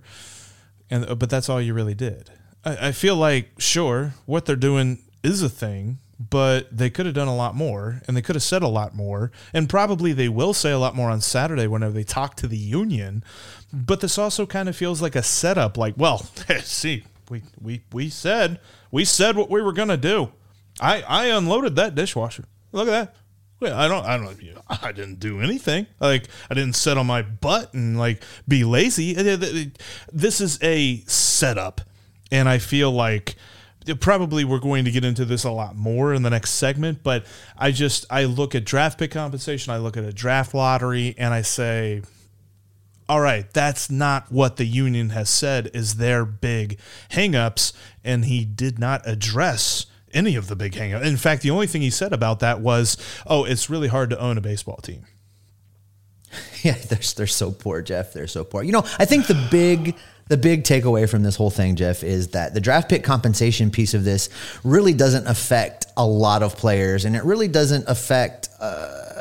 and 0.90 1.08
uh, 1.08 1.14
but 1.14 1.30
that's 1.30 1.48
all 1.48 1.60
you 1.60 1.72
really 1.72 1.94
did. 1.94 2.30
I, 2.64 2.88
I 2.88 2.92
feel 2.92 3.16
like 3.16 3.50
sure 3.58 4.14
what 4.26 4.44
they're 4.44 4.56
doing 4.56 4.98
is 5.22 5.42
a 5.42 5.48
thing 5.48 5.98
but 6.18 6.76
they 6.76 6.90
could 6.90 7.06
have 7.06 7.14
done 7.14 7.28
a 7.28 7.34
lot 7.34 7.56
more 7.56 8.00
and 8.06 8.16
they 8.16 8.22
could 8.22 8.36
have 8.36 8.42
said 8.42 8.62
a 8.62 8.68
lot 8.68 8.94
more 8.94 9.32
and 9.52 9.68
probably 9.68 10.12
they 10.12 10.28
will 10.28 10.54
say 10.54 10.70
a 10.70 10.78
lot 10.78 10.94
more 10.94 11.10
on 11.10 11.20
saturday 11.20 11.66
whenever 11.66 11.92
they 11.92 12.04
talk 12.04 12.36
to 12.36 12.46
the 12.46 12.56
union 12.56 13.24
but 13.72 14.00
this 14.00 14.16
also 14.16 14.46
kind 14.46 14.68
of 14.68 14.76
feels 14.76 15.02
like 15.02 15.16
a 15.16 15.24
setup 15.24 15.76
like 15.76 15.94
well 15.96 16.18
see 16.60 17.02
we 17.30 17.42
we 17.60 17.82
we 17.92 18.08
said 18.08 18.60
we 18.90 19.04
said 19.04 19.36
what 19.36 19.50
we 19.50 19.62
were 19.62 19.72
to 19.72 19.96
do 19.96 20.32
i 20.80 21.02
i 21.02 21.26
unloaded 21.26 21.76
that 21.76 21.94
dishwasher 21.94 22.44
look 22.72 22.88
at 22.88 22.90
that 22.90 23.16
I 23.62 23.88
don't, 23.88 24.04
I 24.04 24.18
don't, 24.18 24.36
I 24.82 24.92
didn't 24.92 25.20
do 25.20 25.40
anything. 25.40 25.86
Like, 25.98 26.28
I 26.50 26.54
didn't 26.54 26.74
sit 26.74 26.98
on 26.98 27.06
my 27.06 27.22
butt 27.22 27.72
and 27.72 27.98
like 27.98 28.22
be 28.46 28.62
lazy. 28.62 29.14
This 30.12 30.42
is 30.42 30.58
a 30.62 30.98
setup. 31.06 31.80
And 32.30 32.46
I 32.46 32.58
feel 32.58 32.90
like, 32.90 33.36
probably 34.00 34.44
we're 34.44 34.58
going 34.58 34.84
to 34.86 34.90
get 34.90 35.04
into 35.04 35.24
this 35.24 35.44
a 35.44 35.50
lot 35.50 35.76
more 35.76 36.14
in 36.14 36.22
the 36.22 36.30
next 36.30 36.52
segment, 36.52 37.02
but 37.02 37.26
I 37.56 37.70
just 37.70 38.06
I 38.10 38.24
look 38.24 38.54
at 38.54 38.64
draft 38.64 38.98
pick 38.98 39.10
compensation, 39.10 39.72
I 39.72 39.76
look 39.76 39.96
at 39.96 40.04
a 40.04 40.12
draft 40.12 40.54
lottery, 40.54 41.14
and 41.18 41.34
I 41.34 41.42
say, 41.42 42.02
all 43.08 43.20
right, 43.20 43.50
that's 43.52 43.90
not 43.90 44.32
what 44.32 44.56
the 44.56 44.64
union 44.64 45.10
has 45.10 45.28
said 45.28 45.70
is 45.74 45.96
their 45.96 46.24
big 46.24 46.78
hangups, 47.10 47.72
and 48.02 48.24
he 48.24 48.44
did 48.44 48.78
not 48.78 49.02
address 49.06 49.86
any 50.12 50.36
of 50.36 50.48
the 50.48 50.56
big 50.56 50.72
hangups. 50.72 51.04
In 51.04 51.16
fact, 51.16 51.42
the 51.42 51.50
only 51.50 51.66
thing 51.66 51.82
he 51.82 51.90
said 51.90 52.12
about 52.12 52.40
that 52.40 52.60
was, 52.60 52.96
"Oh, 53.26 53.44
it's 53.44 53.68
really 53.68 53.88
hard 53.88 54.10
to 54.10 54.18
own 54.18 54.38
a 54.38 54.42
baseball 54.42 54.78
team." 54.78 55.04
Yeah, 56.62 56.78
they're 56.88 56.98
they're 57.16 57.26
so 57.26 57.52
poor, 57.52 57.82
Jeff. 57.82 58.14
They're 58.14 58.26
so 58.26 58.42
poor. 58.42 58.62
You 58.62 58.72
know, 58.72 58.84
I 58.98 59.04
think 59.04 59.26
the 59.26 59.48
big 59.50 59.96
the 60.28 60.38
big 60.38 60.64
takeaway 60.64 61.06
from 61.06 61.22
this 61.22 61.36
whole 61.36 61.50
thing, 61.50 61.76
Jeff, 61.76 62.02
is 62.02 62.28
that 62.28 62.54
the 62.54 62.60
draft 62.60 62.88
pick 62.88 63.04
compensation 63.04 63.70
piece 63.70 63.92
of 63.92 64.04
this 64.04 64.30
really 64.64 64.94
doesn't 64.94 65.26
affect 65.26 65.86
a 65.98 66.06
lot 66.06 66.42
of 66.42 66.56
players, 66.56 67.04
and 67.04 67.14
it 67.14 67.24
really 67.24 67.48
doesn't 67.48 67.84
affect. 67.86 68.48
Uh, 68.58 69.13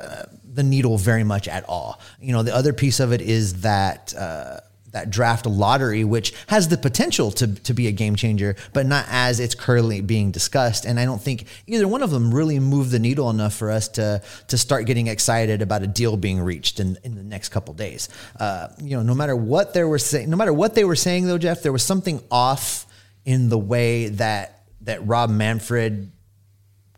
the 0.53 0.63
needle 0.63 0.97
very 0.97 1.23
much 1.23 1.47
at 1.47 1.63
all. 1.67 1.99
You 2.19 2.33
know, 2.33 2.43
the 2.43 2.55
other 2.55 2.73
piece 2.73 2.99
of 2.99 3.11
it 3.11 3.21
is 3.21 3.61
that 3.61 4.13
uh, 4.15 4.59
that 4.93 5.09
draft 5.09 5.45
lottery, 5.45 6.03
which 6.03 6.33
has 6.47 6.67
the 6.67 6.77
potential 6.77 7.31
to, 7.31 7.47
to 7.47 7.73
be 7.73 7.87
a 7.87 7.91
game 7.91 8.15
changer, 8.15 8.55
but 8.73 8.85
not 8.85 9.05
as 9.09 9.39
it's 9.39 9.55
currently 9.55 10.01
being 10.01 10.31
discussed. 10.31 10.85
And 10.85 10.99
I 10.99 11.05
don't 11.05 11.21
think 11.21 11.45
either 11.67 11.87
one 11.87 12.03
of 12.03 12.11
them 12.11 12.33
really 12.33 12.59
moved 12.59 12.91
the 12.91 12.99
needle 12.99 13.29
enough 13.29 13.55
for 13.55 13.71
us 13.71 13.87
to 13.89 14.21
to 14.47 14.57
start 14.57 14.85
getting 14.85 15.07
excited 15.07 15.61
about 15.61 15.81
a 15.81 15.87
deal 15.87 16.15
being 16.15 16.39
reached 16.39 16.79
in, 16.79 16.97
in 17.03 17.15
the 17.15 17.23
next 17.23 17.49
couple 17.49 17.73
days. 17.73 18.07
Uh, 18.39 18.67
you 18.81 18.95
know, 18.95 19.03
no 19.03 19.15
matter 19.15 19.35
what 19.35 19.73
they 19.73 19.83
were 19.83 19.99
saying, 19.99 20.29
no 20.29 20.37
matter 20.37 20.53
what 20.53 20.75
they 20.75 20.85
were 20.85 20.95
saying, 20.95 21.25
though, 21.25 21.39
Jeff, 21.39 21.63
there 21.63 21.73
was 21.73 21.83
something 21.83 22.23
off 22.31 22.85
in 23.25 23.49
the 23.49 23.57
way 23.57 24.09
that 24.09 24.63
that 24.81 25.05
Rob 25.07 25.29
Manfred 25.29 26.11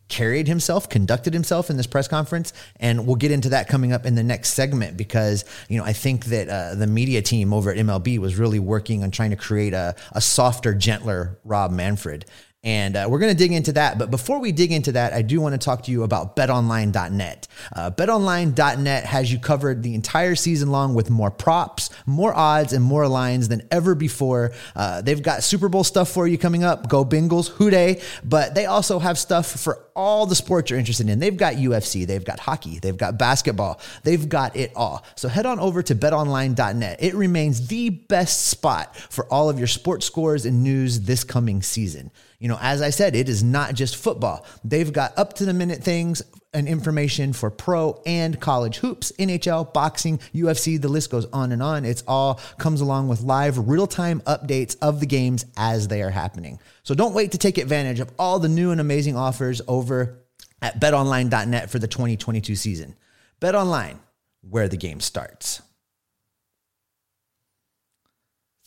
carried 0.08 0.48
himself, 0.48 0.88
conducted 0.88 1.34
himself 1.34 1.70
in 1.70 1.78
this 1.78 1.88
press 1.88 2.08
conference, 2.08 2.54
and 2.80 3.08
we'll 3.08 3.16
get 3.16 3.32
into 3.32 3.50
that 3.50 3.68
coming 3.68 3.92
up 3.92 4.06
in 4.06 4.16
the 4.16 4.24
next 4.24 4.54
segment 4.54 4.98
because 4.98 5.46
you 5.70 5.78
know 5.78 5.84
I 5.84 5.94
think 5.94 6.26
that 6.26 6.50
uh, 6.50 6.76
the 6.76 6.88
media 6.88 7.22
team 7.22 7.54
over 7.54 7.72
at 7.72 7.78
MLB 7.78 8.20
was 8.20 8.38
really 8.38 8.60
working 8.60 9.04
on 9.04 9.12
trying 9.12 9.32
to 9.32 9.36
create 9.36 9.74
a, 9.74 9.96
a 10.12 10.22
softer, 10.22 10.74
gentler 10.74 11.40
Rob 11.44 11.72
Manfred. 11.72 12.26
And 12.66 12.98
uh, 12.98 13.08
we're 13.08 13.20
going 13.20 13.32
to 13.32 13.38
dig 13.38 13.52
into 13.52 13.74
that. 13.74 14.00
But 14.00 14.10
before 14.10 14.40
we 14.40 14.52
dig 14.52 14.72
into 14.72 14.92
that, 14.94 15.14
I 15.14 15.22
do 15.22 15.40
want 15.40 15.54
to 15.54 15.60
talk 15.60 15.84
to 15.84 15.92
you 15.92 16.02
about 16.02 16.36
betonline.net. 16.36 17.48
Uh, 17.74 17.92
betonline.net 17.92 19.06
has 19.06 19.32
you 19.32 19.38
covered 19.38 19.84
the 19.84 19.94
entire 19.94 20.34
season 20.34 20.72
long 20.72 20.96
with 20.96 21.12
more 21.12 21.30
props, 21.30 21.92
more 22.08 22.34
odds, 22.34 22.74
and 22.74 22.84
more 22.84 23.08
lines 23.08 23.48
than 23.50 23.68
ever 23.70 23.94
before. 23.94 24.52
Uh, 24.76 25.02
they've 25.02 25.22
got 25.22 25.44
Super 25.44 25.70
Bowl 25.70 25.84
stuff 25.84 26.10
for 26.10 26.28
you 26.28 26.40
coming 26.40 26.64
up. 26.64 26.90
Go 26.90 27.06
Bengals, 27.06 27.50
Who 27.50 27.70
Dey. 27.70 28.02
But 28.24 28.56
they 28.56 28.66
also 28.66 28.98
have 28.98 29.20
stuff 29.20 29.48
for 29.48 29.86
all 29.96 30.26
the 30.26 30.36
sports 30.36 30.70
you're 30.70 30.80
interested 30.80 31.08
in. 31.08 31.20
They've 31.20 31.38
got 31.38 31.54
UFC, 31.54 32.06
they've 32.06 32.24
got 32.24 32.40
hockey, 32.40 32.80
they've 32.80 32.98
got 32.98 33.18
basketball, 33.18 33.80
they've 34.04 34.28
got 34.28 34.56
it 34.56 34.74
all. 34.76 35.06
So 35.16 35.30
head 35.30 35.46
on 35.46 35.60
over 35.60 35.82
to 35.84 35.96
betonline.net. 35.96 36.98
It 37.02 37.16
remains 37.16 37.68
the 37.68 37.92
best 37.92 38.48
spot 38.48 38.96
for 38.98 39.26
all 39.32 39.50
of 39.50 39.58
your 39.58 39.68
sports 39.68 40.06
scores 40.06 40.46
and 40.46 40.64
news 40.64 41.02
this 41.02 41.24
coming 41.24 41.62
season. 41.62 42.12
You 42.40 42.48
know, 42.48 42.58
as 42.62 42.82
I 42.82 42.90
said, 42.90 43.16
it 43.16 43.30
is 43.30 43.44
not 43.44 43.74
just 43.74 43.96
football. 43.96 44.46
They've 44.64 44.92
got 44.92 45.18
up 45.18 45.34
to 45.34 45.46
the 45.46 45.54
minute 45.54 45.84
things 45.84 46.22
and 46.54 46.68
information 46.68 47.34
for 47.34 47.52
pro 47.52 48.02
and 48.06 48.40
college 48.40 48.78
hoops, 48.78 49.12
NHL, 49.20 49.74
boxing, 49.74 50.20
UFC, 50.34 50.82
the 50.82 50.88
list 50.88 51.12
goes 51.12 51.26
on 51.28 51.52
and 51.52 51.62
on. 51.62 51.84
It's 51.86 52.04
all 52.08 52.40
comes 52.58 52.82
along 52.82 53.10
with 53.10 53.22
live 53.22 53.68
real 53.68 53.88
time 53.88 54.22
updates 54.22 54.78
of 54.82 55.02
the 55.02 55.06
games 55.06 55.46
as 55.58 55.90
they 55.90 56.02
are 56.02 56.10
happening. 56.10 56.60
So 56.84 56.96
don't 56.96 57.14
wait 57.14 57.34
to 57.34 57.38
take 57.38 57.58
advantage 57.58 58.00
of 58.00 58.12
all 58.18 58.40
the 58.40 58.48
new 58.48 58.72
and 58.72 58.80
amazing 58.80 59.18
offers 59.18 59.62
over 59.68 60.26
at 60.62 60.80
betonline.net 60.80 61.70
for 61.70 61.78
the 61.78 61.88
2022 61.88 62.56
season. 62.56 62.96
BetOnline, 63.42 64.00
where 64.42 64.70
the 64.70 64.78
game 64.78 65.02
starts. 65.02 65.62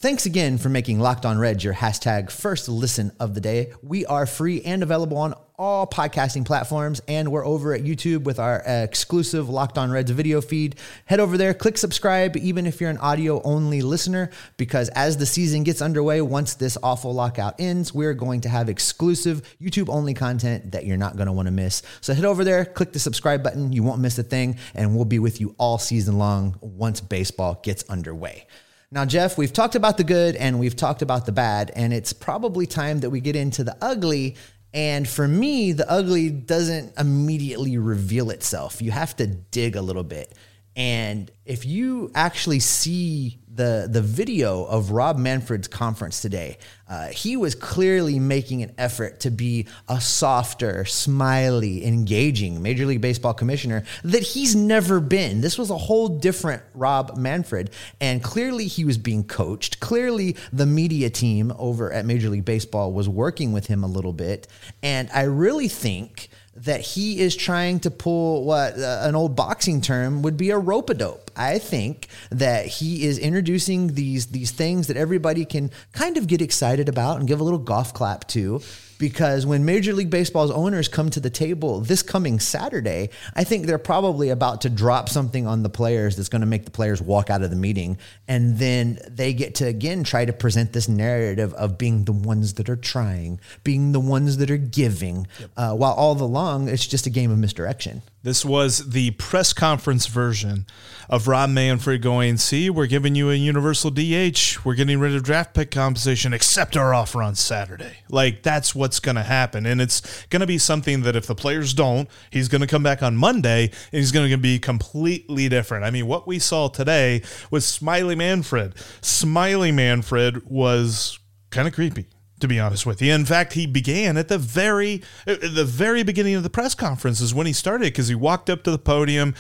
Thanks 0.01 0.27
again 0.27 0.59
for 0.59 0.69
making 0.69 1.01
Locked 1.01 1.27
On 1.27 1.39
Reds 1.39 1.65
your 1.65 1.75
hashtag 1.75 2.31
first 2.31 2.69
listen 2.69 3.11
of 3.19 3.35
the 3.35 3.41
day. 3.41 3.73
We 3.83 4.07
are 4.07 4.27
free 4.27 4.63
and 4.63 4.85
available 4.85 5.17
on 5.17 5.35
all 5.59 5.89
podcasting 5.89 6.45
platforms, 6.45 7.01
and 7.09 7.33
we're 7.33 7.45
over 7.45 7.75
at 7.75 7.83
YouTube 7.83 8.23
with 8.23 8.39
our 8.39 8.63
exclusive 8.65 9.49
Locked 9.49 9.77
On 9.77 9.91
Reds 9.91 10.13
video 10.13 10.41
feed. 10.41 10.77
Head 11.07 11.19
over 11.19 11.37
there, 11.37 11.53
click 11.53 11.77
subscribe, 11.77 12.37
even 12.37 12.65
if 12.65 12.81
you're 12.81 12.91
an 12.91 12.99
audio 12.99 13.43
only 13.43 13.83
listener, 13.83 14.31
because 14.57 14.89
as 14.91 15.17
the 15.17 15.27
season 15.27 15.65
gets 15.65 15.83
underway, 15.83 16.21
once 16.21 16.55
this 16.55 16.79
awful 16.81 17.13
lockout 17.13 17.57
ends, 17.59 17.93
we're 17.93 18.15
going 18.15 18.43
to 18.43 18.49
have 18.49 18.69
exclusive 18.69 19.43
YouTube 19.61 19.89
only 19.89 20.15
content 20.15 20.71
that 20.71 20.87
you're 20.87 20.97
not 20.97 21.17
going 21.17 21.27
to 21.27 21.33
want 21.33 21.47
to 21.47 21.53
miss. 21.53 21.83
So 22.03 22.15
head 22.15 22.25
over 22.25 22.45
there, 22.45 22.65
click 22.65 22.93
the 22.93 23.01
subscribe 23.01 23.43
button. 23.43 23.73
You 23.73 23.83
won't 23.83 24.01
miss 24.01 24.17
a 24.17 24.23
thing, 24.23 24.59
and 24.77 24.95
we'll 24.95 25.07
be 25.07 25.19
with 25.19 25.41
you 25.41 25.57
all 25.59 25.77
season 25.77 26.19
long 26.19 26.57
once 26.61 27.01
baseball 27.01 27.59
gets 27.65 27.83
underway. 27.89 28.47
Now, 28.91 29.05
Jeff, 29.05 29.37
we've 29.37 29.53
talked 29.53 29.75
about 29.75 29.99
the 29.99 30.05
good 30.05 30.35
and 30.35 30.59
we've 30.59 30.75
talked 30.75 31.03
about 31.03 31.27
the 31.27 31.33
bad, 31.33 31.71
and 31.77 31.93
it's 31.93 32.15
probably 32.15 32.67
time 32.67 33.01
that 33.01 33.11
we 33.11 33.21
get 33.21 33.37
into 33.37 33.63
the 33.63 33.77
ugly. 33.83 34.37
And 34.73 35.07
for 35.07 35.29
me, 35.29 35.73
the 35.73 35.91
ugly 35.91 36.31
doesn't 36.31 36.99
immediately 36.99 37.77
reveal 37.77 38.31
itself. 38.31 38.81
You 38.81 38.91
have 38.91 39.15
to 39.17 39.27
dig 39.27 39.77
a 39.77 39.83
little 39.83 40.05
bit. 40.05 40.35
And 40.79 41.29
if 41.45 41.67
you 41.67 42.13
actually 42.15 42.61
see 42.61 43.41
the 43.53 43.89
the 43.91 44.01
video 44.01 44.63
of 44.63 44.93
Rob 44.93 45.19
Manfred's 45.19 45.67
conference 45.67 46.23
today, 46.23 46.57
uh, 46.89 47.09
he 47.09 47.37
was 47.37 47.57
clearly 47.57 48.21
making 48.21 48.63
an 48.63 48.73
effort 48.79 49.19
to 49.21 49.31
be 49.33 49.67
a 49.89 50.01
softer, 50.01 50.85
smiley, 50.85 51.85
engaging 51.85 52.63
Major 52.63 52.87
League 52.87 53.01
Baseball 53.01 53.35
commissioner 53.35 53.83
that 54.05 54.23
he's 54.23 54.55
never 54.55 55.01
been. 55.01 55.41
This 55.41 55.59
was 55.59 55.71
a 55.71 55.77
whole 55.77 56.07
different 56.07 56.63
Rob 56.75 57.17
Manfred, 57.17 57.71
and 58.01 58.23
clearly 58.23 58.69
he 58.69 58.85
was 58.85 58.99
being 58.99 59.25
coached. 59.25 59.81
Clearly, 59.81 60.37
the 60.53 60.67
media 60.67 61.11
team 61.11 61.53
over 61.59 61.93
at 61.93 62.07
Major 62.07 62.29
League 62.29 62.45
Baseball 62.45 62.93
was 62.93 63.09
working 63.09 63.53
with 63.53 63.67
him 63.67 63.83
a 63.83 63.89
little 63.89 64.13
bit, 64.13 64.47
and 64.81 65.11
I 65.13 65.23
really 65.23 65.67
think 65.67 66.29
that 66.65 66.81
he 66.81 67.21
is 67.21 67.37
trying 67.37 67.81
to 67.81 67.91
pull 67.91 68.45
what 68.45 68.79
uh, 68.79 69.01
an 69.03 69.15
old 69.15 69.37
boxing 69.37 69.81
term 69.81 70.23
would 70.23 70.37
be 70.37 70.51
a 70.51 70.59
rope 70.59 70.91
a 70.91 70.95
dope. 70.95 71.31
I 71.37 71.59
think 71.59 72.09
that 72.31 72.67
he 72.67 73.05
is 73.05 73.19
introducing 73.19 73.95
these 73.95 74.27
these 74.27 74.51
things 74.51 74.89
that 74.89 74.97
everybody 74.97 75.45
can 75.45 75.71
kind 75.93 76.17
of 76.17 76.27
get 76.27 76.43
excited 76.43 76.89
about 76.89 77.19
and 77.19 77.29
give 77.29 77.41
a 77.41 77.45
little 77.45 77.59
golf 77.59 77.95
clap 77.95 78.27
to 78.29 78.61
because 78.99 79.47
when 79.47 79.65
Major 79.65 79.93
League 79.93 80.11
Baseball's 80.11 80.51
owners 80.51 80.89
come 80.89 81.09
to 81.11 81.21
the 81.21 81.31
table 81.31 81.81
this 81.81 82.03
coming 82.03 82.41
Saturday, 82.41 83.11
I 83.35 83.45
think 83.45 83.67
they're 83.67 83.79
probably 83.79 84.29
about 84.29 84.61
to 84.63 84.71
drop 84.71 85.09
something 85.09 85.47
on 85.47 85.63
the 85.63 85.69
players 85.69 86.17
that's 86.17 86.29
going 86.29 86.41
to 86.41 86.47
make 86.47 86.65
the 86.65 86.71
players 86.71 87.01
walk 87.01 87.31
out 87.31 87.43
of 87.43 87.51
the 87.51 87.57
meeting. 87.57 87.99
And 88.27 88.59
then 88.59 88.99
they 89.09 89.33
get 89.33 89.55
to 89.57 89.67
again 89.67 90.05
try 90.05 90.25
to 90.25 90.33
present 90.33 90.73
this 90.73 90.89
narrative 90.89 91.55
of 91.55 91.79
being 91.79 92.05
the 92.05 92.13
ones 92.13 92.55
that 92.55 92.69
are 92.69 92.77
trying, 92.77 93.41
being 93.65 93.93
the 93.93 94.01
ones 94.01 94.39
that 94.39 94.51
are 94.51 94.57
giving, 94.57 95.27
yep. 95.39 95.51
uh, 95.57 95.75
while 95.75 95.93
all 95.93 96.21
along 96.21 96.69
it's 96.69 96.87
just 96.87 97.07
a 97.07 97.11
game 97.11 97.31
of 97.31 97.39
misdirection. 97.39 98.03
This 98.29 98.45
was 98.45 98.91
the 98.91 99.13
press 99.13 99.55
conference 99.55 100.07
version 100.07 100.67
of 101.09 101.29
Rob 101.29 101.49
Manfred 101.49 102.03
going, 102.03 102.37
See, 102.37 102.69
we're 102.69 102.87
giving 102.87 103.15
you 103.15 103.31
a 103.31 103.35
universal 103.35 103.91
DH. 103.91 104.63
We're 104.67 104.75
getting 104.75 105.01
rid 105.01 105.15
of 105.15 105.23
draft 105.23 105.55
pick 105.55 105.71
compensation, 105.71 106.35
except 106.35 106.77
our 106.77 106.93
offer 106.93 107.23
on 107.23 107.37
Saturday. 107.37 108.01
Like, 108.11 108.43
that's 108.43 108.75
what's 108.75 109.01
going 109.01 109.17
to 109.17 109.23
happen. 109.23 109.65
And 109.65 109.81
it's 109.81 110.27
going 110.27 110.43
to 110.43 110.47
be 110.47 110.59
something 110.59 111.05
that 111.05 111.17
if 111.17 111.27
the 111.27 111.35
players 111.35 111.73
don't, 111.73 112.07
he's 112.29 112.49
going 112.49 112.61
to 112.61 112.67
come 112.67 112.83
back 112.83 113.03
on 113.03 113.17
Monday 113.17 113.63
and 113.63 113.99
he's 113.99 114.13
going 114.13 114.29
to 114.29 114.37
be 114.37 114.59
completely 114.59 115.49
different. 115.49 115.87
I 115.87 115.91
mean, 115.91 116.07
what 116.07 116.27
we 116.27 116.39
saw 116.39 116.69
today 116.69 117.23
was 117.51 117.65
Smiley 117.65 118.15
Manfred. 118.15 118.75
Smiley 119.01 119.73
Manfred 119.73 120.45
was 120.51 121.19
kind 121.49 121.67
of 121.67 121.73
creepy 121.73 122.09
to 122.41 122.49
be 122.49 122.59
honest 122.61 122.87
with 122.87 123.03
you. 123.03 123.13
In 123.13 123.25
fact, 123.25 123.53
he 123.53 123.67
began 123.67 124.17
at 124.17 124.29
the 124.29 124.39
very 124.39 125.03
the 125.25 125.65
very 125.67 126.03
beginning 126.03 126.35
of 126.35 126.43
the 126.43 126.51
press 126.51 126.75
conference 126.75 127.21
is 127.21 127.35
when 127.35 127.47
he 127.47 127.53
started 127.53 127.87
because 127.87 128.09
he 128.09 128.15
walked 128.15 128.49
up 128.51 128.63
to 128.65 128.71
the 128.71 128.79
podium 128.79 129.35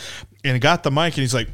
and 0.44 0.60
got 0.60 0.82
the 0.82 0.90
mic 0.90 1.14
and 1.14 1.22
he's 1.22 1.34
like, 1.34 1.48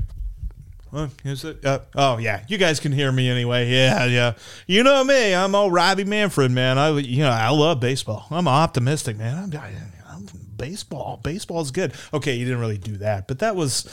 "Oh, 0.92 1.10
is 1.24 1.44
it? 1.44 1.64
Uh, 1.64 1.80
oh 1.94 2.18
yeah, 2.18 2.44
you 2.48 2.58
guys 2.58 2.80
can 2.80 2.92
hear 2.92 3.10
me 3.12 3.28
anyway. 3.28 3.70
Yeah, 3.70 4.04
yeah. 4.06 4.32
You 4.66 4.82
know 4.82 5.04
me, 5.04 5.34
I'm 5.34 5.54
old 5.54 5.72
Robbie 5.72 6.04
Manfred, 6.04 6.50
man. 6.50 6.78
I 6.78 6.90
you 6.98 7.22
know 7.22 7.30
I 7.30 7.50
love 7.50 7.80
baseball. 7.80 8.26
I'm 8.30 8.48
optimistic, 8.48 9.16
man. 9.16 9.52
I'm, 9.54 9.60
I'm 10.08 10.28
baseball. 10.56 11.20
Baseball's 11.22 11.70
good. 11.70 11.92
Okay, 12.12 12.34
you 12.34 12.44
didn't 12.44 12.60
really 12.60 12.78
do 12.78 12.96
that, 12.98 13.28
but 13.28 13.40
that 13.40 13.56
was." 13.56 13.88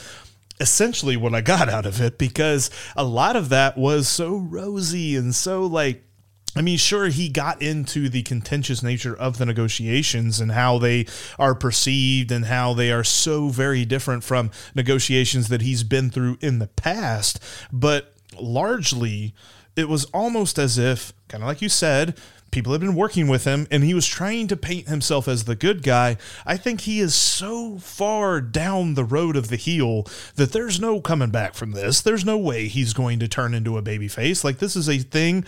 essentially 0.60 1.16
what 1.16 1.34
I 1.34 1.40
got 1.40 1.68
out 1.68 1.86
of 1.86 2.00
it 2.00 2.18
because 2.18 2.70
a 2.94 3.02
lot 3.02 3.34
of 3.34 3.48
that 3.48 3.76
was 3.76 4.06
so 4.06 4.36
rosy 4.36 5.16
and 5.16 5.34
so 5.34 5.62
like 5.66 6.04
I 6.54 6.60
mean, 6.60 6.76
sure, 6.76 7.08
he 7.08 7.28
got 7.28 7.62
into 7.62 8.08
the 8.08 8.22
contentious 8.22 8.82
nature 8.82 9.16
of 9.16 9.38
the 9.38 9.46
negotiations 9.46 10.38
and 10.38 10.52
how 10.52 10.78
they 10.78 11.06
are 11.38 11.54
perceived 11.54 12.30
and 12.30 12.44
how 12.44 12.74
they 12.74 12.92
are 12.92 13.04
so 13.04 13.48
very 13.48 13.84
different 13.86 14.22
from 14.22 14.50
negotiations 14.74 15.48
that 15.48 15.62
he's 15.62 15.82
been 15.82 16.10
through 16.10 16.36
in 16.40 16.58
the 16.58 16.66
past. 16.66 17.38
But 17.72 18.14
largely, 18.38 19.34
it 19.76 19.88
was 19.88 20.04
almost 20.06 20.58
as 20.58 20.76
if, 20.76 21.14
kind 21.28 21.42
of 21.42 21.48
like 21.48 21.62
you 21.62 21.70
said, 21.70 22.18
people 22.52 22.72
had 22.72 22.80
been 22.80 22.94
working 22.94 23.26
with 23.26 23.44
him 23.44 23.66
and 23.70 23.82
he 23.82 23.94
was 23.94 24.06
trying 24.06 24.46
to 24.46 24.56
paint 24.56 24.86
himself 24.86 25.26
as 25.26 25.44
the 25.44 25.56
good 25.56 25.82
guy. 25.82 26.16
I 26.46 26.56
think 26.56 26.82
he 26.82 27.00
is 27.00 27.14
so 27.14 27.78
far 27.78 28.40
down 28.40 28.94
the 28.94 29.04
road 29.04 29.34
of 29.36 29.48
the 29.48 29.56
heel 29.56 30.06
that 30.36 30.52
there's 30.52 30.78
no 30.78 31.00
coming 31.00 31.30
back 31.30 31.54
from 31.54 31.72
this. 31.72 32.00
There's 32.00 32.24
no 32.24 32.38
way 32.38 32.68
he's 32.68 32.92
going 32.92 33.18
to 33.18 33.28
turn 33.28 33.54
into 33.54 33.76
a 33.76 33.82
baby 33.82 34.06
face. 34.06 34.44
Like 34.44 34.58
this 34.58 34.76
is 34.76 34.88
a 34.88 34.98
thing 34.98 35.44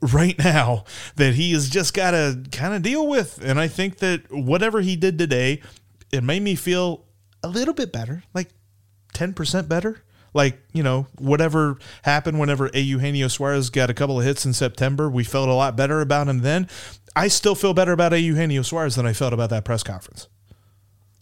right 0.00 0.36
now 0.38 0.84
that 1.14 1.34
he 1.34 1.52
has 1.52 1.68
just 1.68 1.94
got 1.94 2.10
to 2.12 2.42
kind 2.50 2.74
of 2.74 2.82
deal 2.82 3.06
with. 3.06 3.38
And 3.44 3.60
I 3.60 3.68
think 3.68 3.98
that 3.98 4.32
whatever 4.32 4.80
he 4.80 4.96
did 4.96 5.18
today, 5.18 5.62
it 6.10 6.24
made 6.24 6.42
me 6.42 6.56
feel 6.56 7.04
a 7.42 7.48
little 7.48 7.74
bit 7.74 7.92
better, 7.92 8.24
like 8.34 8.48
10% 9.14 9.68
better 9.68 10.02
like 10.36 10.58
you 10.72 10.82
know 10.82 11.06
whatever 11.18 11.78
happened 12.02 12.38
whenever 12.38 12.70
a 12.72 12.78
Eugenio 12.78 13.28
Suarez 13.28 13.70
got 13.70 13.90
a 13.90 13.94
couple 13.94 14.18
of 14.18 14.24
hits 14.24 14.46
in 14.46 14.52
September, 14.52 15.10
we 15.10 15.24
felt 15.24 15.48
a 15.48 15.54
lot 15.54 15.76
better 15.76 16.00
about 16.00 16.28
him 16.28 16.40
then. 16.40 16.68
I 17.16 17.28
still 17.28 17.54
feel 17.54 17.74
better 17.74 17.92
about 17.92 18.12
a 18.12 18.20
Eugenio 18.20 18.62
Suarez 18.62 18.94
than 18.94 19.06
I 19.06 19.14
felt 19.14 19.32
about 19.32 19.50
that 19.50 19.64
press 19.64 19.82
conference. 19.82 20.28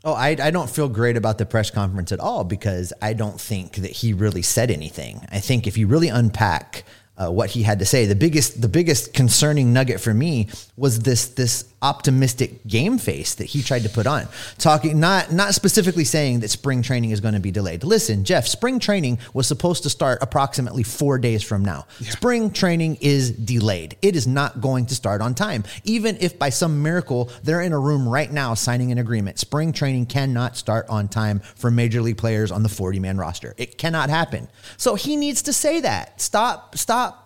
Oh, 0.03 0.13
I, 0.13 0.37
I 0.39 0.51
don't 0.51 0.69
feel 0.69 0.89
great 0.89 1.17
about 1.17 1.39
the 1.39 1.47
press 1.47 1.71
conference 1.71 2.13
at 2.13 2.21
all 2.21 2.45
because 2.45 2.93
I 3.01 3.15
don't 3.15 3.41
think 3.41 3.77
that 3.77 3.91
he 3.91 4.13
really 4.13 4.43
said 4.43 4.71
anything. 4.71 5.27
I 5.33 5.41
think 5.41 5.67
if 5.67 5.79
you 5.79 5.87
really 5.87 6.09
unpack 6.09 6.85
uh, 7.17 7.31
what 7.31 7.51
he 7.51 7.63
had 7.63 7.79
to 7.79 7.85
say. 7.85 8.07
The 8.07 8.15
biggest 8.15 8.61
the 8.61 8.69
biggest 8.69 9.15
concerning 9.15 9.73
nugget 9.73 10.01
for 10.01 10.13
me 10.13 10.49
was 10.77 11.01
this 11.01 11.29
this 11.29 11.65
optimistic 11.85 12.67
game 12.67 12.97
face 12.97 13.35
that 13.35 13.45
he 13.45 13.63
tried 13.63 13.83
to 13.83 13.91
put 13.91 14.07
on, 14.07 14.27
talking 14.57 14.99
not 14.99 15.31
not 15.31 15.55
specifically 15.55 16.05
saying 16.05 16.41
that 16.41 16.49
spring 16.49 16.83
training 16.83 17.11
is 17.11 17.21
going 17.21 17.35
to 17.35 17.41
be 17.41 17.51
delayed. 17.51 17.85
Listen, 17.85 18.25
Jeff, 18.25 18.47
spring 18.47 18.79
training 18.81 19.19
was 19.35 19.47
supposed 19.47 19.83
to 19.83 19.91
start 19.91 20.19
approximately 20.23 20.83
four 20.83 21.19
days 21.19 21.43
from 21.43 21.63
now. 21.63 21.87
Yeah. 22.01 22.11
Spring 22.11 22.51
training 22.51 22.97
is 23.03 23.31
delayed. 23.31 23.97
It 24.01 24.17
is 24.17 24.27
not 24.27 24.63
going 24.63 24.87
to 24.87 24.95
start 24.95 25.21
on 25.21 25.35
time. 25.35 25.63
Even 25.85 26.17
if 26.21 26.39
by 26.39 26.49
some 26.49 26.83
miracle 26.83 27.31
they're 27.43 27.61
in 27.61 27.73
a 27.73 27.79
room 27.79 28.09
right 28.09 28.33
now 28.33 28.55
signing 28.55 28.91
an 28.91 28.99
agreement, 28.99 29.39
spring 29.39 29.73
training 29.73 30.07
cannot 30.07 30.57
start 30.57 30.87
on 30.89 31.07
time 31.09 31.41
for 31.41 31.71
major 31.71 32.01
league 32.01 32.17
players 32.17 32.51
on 32.51 32.63
the 32.63 32.69
40 32.69 32.99
man 32.99 33.19
roster. 33.19 33.55
It 33.59 33.77
cannot 33.77 34.09
happen. 34.09 34.49
So 34.79 34.95
he 34.95 35.17
needs 35.17 35.43
to 35.43 35.53
say 35.53 35.81
that. 35.81 36.21
Stop, 36.21 36.77
stop 36.79 37.24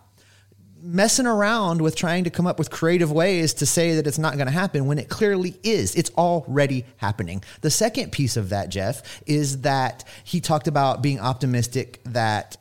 messing 0.80 1.26
around 1.26 1.80
with 1.80 1.96
trying 1.96 2.24
to 2.24 2.30
come 2.30 2.46
up 2.46 2.58
with 2.58 2.70
creative 2.70 3.10
ways 3.10 3.54
to 3.54 3.66
say 3.66 3.94
that 3.96 4.06
it's 4.06 4.18
not 4.18 4.34
going 4.34 4.46
to 4.46 4.52
happen 4.52 4.86
when 4.86 4.98
it 4.98 5.08
clearly 5.08 5.58
is. 5.62 5.94
It's 5.94 6.10
already 6.10 6.84
happening. 6.96 7.42
The 7.60 7.70
second 7.70 8.12
piece 8.12 8.36
of 8.36 8.50
that, 8.50 8.68
Jeff, 8.68 9.22
is 9.26 9.62
that 9.62 10.04
he 10.24 10.40
talked 10.40 10.68
about 10.68 11.02
being 11.02 11.20
optimistic 11.20 12.00
that 12.04 12.56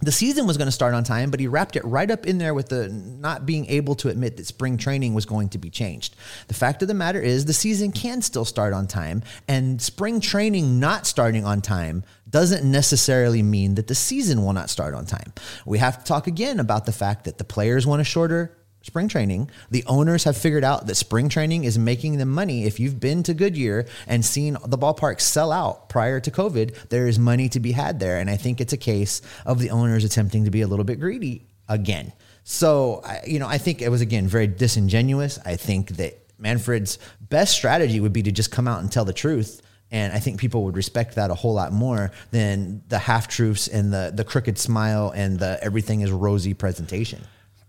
the 0.00 0.12
season 0.12 0.46
was 0.46 0.58
going 0.58 0.66
to 0.66 0.72
start 0.72 0.92
on 0.92 1.02
time, 1.02 1.30
but 1.30 1.40
he 1.40 1.46
wrapped 1.46 1.76
it 1.76 1.84
right 1.84 2.10
up 2.10 2.26
in 2.26 2.36
there 2.38 2.52
with 2.52 2.68
the 2.68 2.88
not 2.88 3.46
being 3.46 3.64
able 3.66 3.94
to 3.94 4.08
admit 4.08 4.36
that 4.36 4.46
spring 4.46 4.76
training 4.76 5.14
was 5.14 5.24
going 5.24 5.48
to 5.50 5.58
be 5.58 5.70
changed. 5.70 6.16
The 6.48 6.54
fact 6.54 6.82
of 6.82 6.88
the 6.88 6.94
matter 6.94 7.20
is, 7.20 7.46
the 7.46 7.54
season 7.54 7.90
can 7.92 8.20
still 8.20 8.44
start 8.44 8.74
on 8.74 8.86
time, 8.86 9.22
and 9.48 9.80
spring 9.80 10.20
training 10.20 10.78
not 10.78 11.06
starting 11.06 11.44
on 11.44 11.62
time 11.62 12.04
doesn't 12.34 12.68
necessarily 12.68 13.44
mean 13.44 13.76
that 13.76 13.86
the 13.86 13.94
season 13.94 14.42
will 14.42 14.52
not 14.52 14.68
start 14.68 14.92
on 14.92 15.06
time. 15.06 15.32
We 15.64 15.78
have 15.78 16.00
to 16.00 16.04
talk 16.04 16.26
again 16.26 16.58
about 16.58 16.84
the 16.84 16.90
fact 16.90 17.26
that 17.26 17.38
the 17.38 17.44
players 17.44 17.86
want 17.86 18.00
a 18.00 18.04
shorter 18.04 18.58
spring 18.82 19.06
training. 19.06 19.48
The 19.70 19.84
owners 19.86 20.24
have 20.24 20.36
figured 20.36 20.64
out 20.64 20.88
that 20.88 20.96
spring 20.96 21.28
training 21.28 21.62
is 21.62 21.78
making 21.78 22.18
them 22.18 22.30
money. 22.30 22.64
If 22.64 22.80
you've 22.80 22.98
been 22.98 23.22
to 23.22 23.34
Goodyear 23.34 23.86
and 24.08 24.24
seen 24.24 24.54
the 24.66 24.76
ballpark 24.76 25.20
sell 25.20 25.52
out 25.52 25.88
prior 25.88 26.18
to 26.18 26.30
COVID, 26.32 26.88
there 26.88 27.06
is 27.06 27.20
money 27.20 27.48
to 27.50 27.60
be 27.60 27.70
had 27.70 28.00
there. 28.00 28.18
And 28.18 28.28
I 28.28 28.36
think 28.36 28.60
it's 28.60 28.72
a 28.72 28.78
case 28.78 29.22
of 29.46 29.60
the 29.60 29.70
owners 29.70 30.02
attempting 30.02 30.44
to 30.44 30.50
be 30.50 30.62
a 30.62 30.66
little 30.66 30.84
bit 30.84 30.98
greedy 30.98 31.46
again. 31.68 32.12
So, 32.42 33.04
you 33.24 33.38
know, 33.38 33.46
I 33.46 33.58
think 33.58 33.80
it 33.80 33.90
was 33.90 34.00
again 34.00 34.26
very 34.26 34.48
disingenuous. 34.48 35.38
I 35.46 35.54
think 35.54 35.90
that 35.98 36.20
Manfred's 36.36 36.98
best 37.20 37.54
strategy 37.54 38.00
would 38.00 38.12
be 38.12 38.24
to 38.24 38.32
just 38.32 38.50
come 38.50 38.66
out 38.66 38.80
and 38.80 38.90
tell 38.90 39.04
the 39.04 39.12
truth 39.12 39.62
and 39.94 40.12
I 40.12 40.18
think 40.18 40.40
people 40.40 40.64
would 40.64 40.76
respect 40.76 41.14
that 41.14 41.30
a 41.30 41.34
whole 41.34 41.54
lot 41.54 41.72
more 41.72 42.10
than 42.32 42.82
the 42.88 42.98
half 42.98 43.28
truths 43.28 43.68
and 43.68 43.92
the 43.92 44.12
the 44.12 44.24
crooked 44.24 44.58
smile 44.58 45.12
and 45.14 45.38
the 45.38 45.62
everything 45.62 46.00
is 46.00 46.10
rosy 46.10 46.52
presentation. 46.52 47.22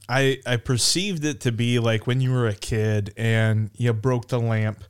I 0.09 0.39
I 0.45 0.57
perceived 0.57 1.23
it 1.23 1.41
to 1.41 1.51
be 1.51 1.77
like 1.77 2.07
when 2.07 2.21
you 2.21 2.31
were 2.31 2.47
a 2.47 2.55
kid 2.55 3.13
and 3.15 3.69
you 3.77 3.93
broke 3.93 4.27
the 4.29 4.39
lamp 4.39 4.83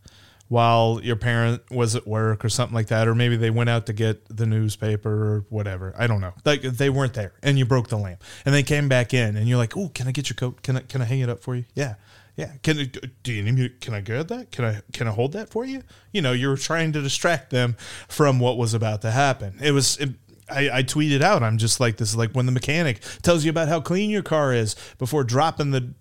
while 0.48 1.02
your 1.04 1.17
parent 1.17 1.69
was 1.69 1.95
at 1.95 2.08
work 2.08 2.45
or 2.45 2.50
something 2.50 2.76
like 2.76 2.88
that, 2.88 3.08
or 3.08 3.15
maybe 3.15 3.36
they 3.36 3.50
went 3.50 3.69
out 3.69 3.88
to 3.88 3.93
get 3.93 4.26
the 4.30 4.45
newspaper 4.45 5.10
or 5.10 5.45
whatever. 5.50 5.93
I 5.98 6.08
don't 6.08 6.21
know. 6.21 6.34
Like 6.45 6.62
they 6.62 6.89
weren't 6.89 7.15
there, 7.15 7.34
and 7.43 7.60
you 7.60 7.65
broke 7.65 7.89
the 7.89 7.98
lamp, 7.98 8.24
and 8.45 8.56
they 8.56 8.63
came 8.63 8.88
back 8.88 9.13
in, 9.13 9.36
and 9.36 9.50
you're 9.50 9.58
like, 9.58 9.76
"Oh, 9.76 9.89
can 9.93 10.08
I 10.08 10.12
get 10.12 10.30
your 10.30 10.36
coat? 10.36 10.62
Can 10.62 10.78
I 10.78 10.82
can 10.82 11.02
I 11.02 11.06
hang 11.06 11.19
it 11.19 11.30
up 11.30 11.43
for 11.43 11.56
you?" 11.56 11.65
Yeah. 11.74 11.95
Yeah. 12.36 12.52
Can 12.63 12.91
do 13.24 13.32
you 13.32 13.43
need 13.43 13.56
me? 13.56 13.69
Can 13.69 13.93
I 13.93 14.02
grab 14.02 14.28
that? 14.28 14.52
Can 14.52 14.65
I 14.65 14.82
can 14.91 15.08
I 15.08 15.12
hold 15.12 15.34
that 15.34 15.50
for 15.50 15.65
you? 15.65 15.84
You 16.12 16.21
know, 16.21 16.34
you 16.34 16.50
were 16.50 16.58
trying 16.58 16.91
to 16.93 17.02
distract 17.02 17.50
them 17.50 17.78
from 18.08 18.39
what 18.39 18.58
was 18.58 18.74
about 18.74 19.02
to 19.04 19.12
happen. 19.12 19.58
It 19.62 19.71
was. 19.71 19.98
It, 19.98 20.10
I, 20.48 20.69
I 20.69 20.84
tweeted 20.84 21.21
out. 21.21 21.41
I'm 21.41 21.58
just 21.58 21.80
like 21.80 21.98
this 21.98 22.10
is 22.10 22.15
like 22.15 22.32
when 22.34 22.45
the 22.45 22.52
mechanic 22.52 23.02
tells 23.24 23.45
you 23.45 23.50
about 23.50 23.67
how 23.67 23.82
clean 23.82 24.12
your 24.12 24.21
car 24.21 24.54
is 24.54 24.76
before 25.00 25.24
dropping 25.24 25.71
the 25.71 25.93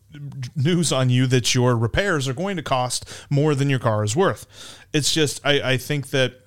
news 0.55 0.93
on 0.93 1.09
you 1.09 1.27
that 1.29 1.55
your 1.55 1.77
repairs 1.77 2.29
are 2.29 2.35
going 2.35 2.57
to 2.57 2.63
cost 2.63 3.09
more 3.31 3.55
than 3.55 3.71
your 3.71 3.79
car 3.79 4.05
is 4.05 4.15
worth. 4.15 4.47
It's 4.93 5.13
just 5.13 5.41
I, 5.47 5.73
I 5.73 5.77
think 5.77 6.11
that 6.11 6.41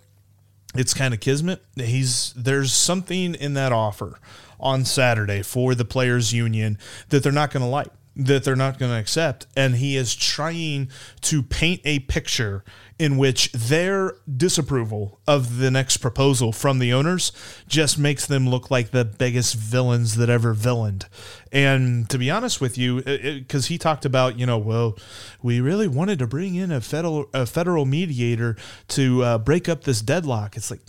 it's 0.75 0.93
kind 0.93 1.13
of 1.13 1.19
kismet. 1.19 1.63
He's 1.75 2.33
there's 2.35 2.71
something 2.71 3.33
in 3.33 3.55
that 3.55 3.71
offer 3.71 4.19
on 4.59 4.85
Saturday 4.85 5.41
for 5.41 5.75
the 5.75 5.85
players 5.85 6.33
union 6.33 6.77
that 7.09 7.23
they're 7.23 7.31
not 7.31 7.51
going 7.51 7.63
to 7.63 7.69
like 7.69 7.89
that 8.17 8.43
they're 8.43 8.55
not 8.55 8.79
going 8.79 8.91
to 8.91 8.97
accept 8.97 9.45
and 9.55 9.75
he 9.75 9.95
is 9.95 10.15
trying 10.15 10.89
to 11.21 11.43
paint 11.43 11.81
a 11.85 11.99
picture 11.99 12.63
in 12.99 13.17
which 13.17 13.51
their 13.51 14.15
disapproval 14.35 15.19
of 15.27 15.57
the 15.57 15.69
next 15.69 15.97
proposal 15.97 16.51
from 16.51 16.79
the 16.79 16.91
owners 16.91 17.31
just 17.67 17.99
makes 17.99 18.25
them 18.25 18.49
look 18.49 18.71
like 18.71 18.89
the 18.89 19.05
biggest 19.05 19.53
villains 19.55 20.15
that 20.15 20.29
ever 20.29 20.53
villained. 20.53 21.05
And 21.51 22.09
to 22.09 22.17
be 22.17 22.31
honest 22.31 22.59
with 22.59 22.77
you, 22.77 23.03
because 23.03 23.67
he 23.67 23.77
talked 23.77 24.03
about, 24.03 24.39
you 24.39 24.47
know, 24.47 24.57
well, 24.57 24.97
we 25.43 25.61
really 25.61 25.87
wanted 25.87 26.17
to 26.19 26.27
bring 26.27 26.55
in 26.55 26.71
a 26.71 26.81
federal 26.81 27.29
a 27.33 27.45
federal 27.45 27.85
mediator 27.85 28.57
to 28.89 29.23
uh, 29.23 29.37
break 29.37 29.69
up 29.69 29.83
this 29.83 30.01
deadlock. 30.01 30.57
It's 30.57 30.71
like 30.71 30.81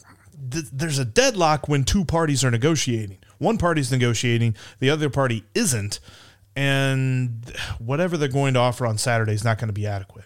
th- 0.51 0.71
there's 0.73 0.99
a 0.99 1.05
deadlock 1.05 1.69
when 1.69 1.85
two 1.85 2.05
parties 2.05 2.43
are 2.43 2.51
negotiating. 2.51 3.19
One 3.37 3.59
party's 3.59 3.93
negotiating, 3.93 4.57
the 4.79 4.91
other 4.91 5.11
party 5.11 5.45
isn't 5.55 6.01
and 6.57 7.53
whatever 7.79 8.17
they're 8.17 8.29
going 8.29 8.55
to 8.55 8.61
offer 8.61 8.87
on 8.87 8.99
Saturday 8.99 9.33
is 9.33 9.45
not 9.45 9.59
going 9.59 9.69
to 9.69 9.75
be 9.75 9.87
adequate. 9.87 10.25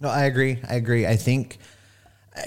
No, 0.00 0.08
I 0.08 0.24
agree. 0.24 0.58
I 0.68 0.74
agree. 0.74 1.06
I 1.06 1.16
think, 1.16 1.58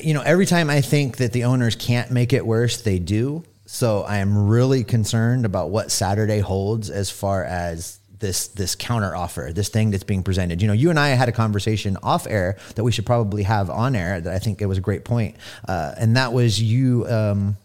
you 0.02 0.14
know, 0.14 0.22
every 0.22 0.46
time 0.46 0.70
I 0.70 0.82
think 0.82 1.18
that 1.18 1.32
the 1.32 1.46
owners 1.46 1.76
can't 1.76 2.12
make 2.12 2.34
it 2.34 2.46
worse, 2.46 2.82
they 2.82 3.00
do. 3.00 3.44
So 3.66 4.02
I 4.02 4.18
am 4.18 4.48
really 4.48 4.84
concerned 4.84 5.46
about 5.46 5.70
what 5.70 5.92
Saturday 5.92 6.40
holds 6.40 6.90
as 6.90 7.10
far 7.10 7.44
as 7.44 8.00
this 8.20 8.48
this 8.48 8.76
counter 8.76 9.16
offer, 9.16 9.52
this 9.54 9.70
thing 9.70 9.92
that's 9.92 10.04
being 10.04 10.24
presented. 10.24 10.62
You 10.62 10.68
know, 10.68 10.74
you 10.74 10.90
and 10.90 11.00
I 11.00 11.10
had 11.10 11.30
a 11.30 11.32
conversation 11.32 11.98
off 12.02 12.28
air 12.28 12.58
that 12.76 12.84
we 12.84 12.92
should 12.92 13.06
probably 13.06 13.44
have 13.44 13.70
on 13.70 13.96
air. 13.96 14.22
That 14.22 14.34
I 14.34 14.40
think 14.40 14.62
it 14.62 14.66
was 14.66 14.78
a 14.78 14.82
great 14.82 15.06
point, 15.06 15.36
uh, 15.68 15.94
and 15.98 16.16
that 16.16 16.34
was 16.34 16.62
you. 16.62 17.06
Um, 17.08 17.58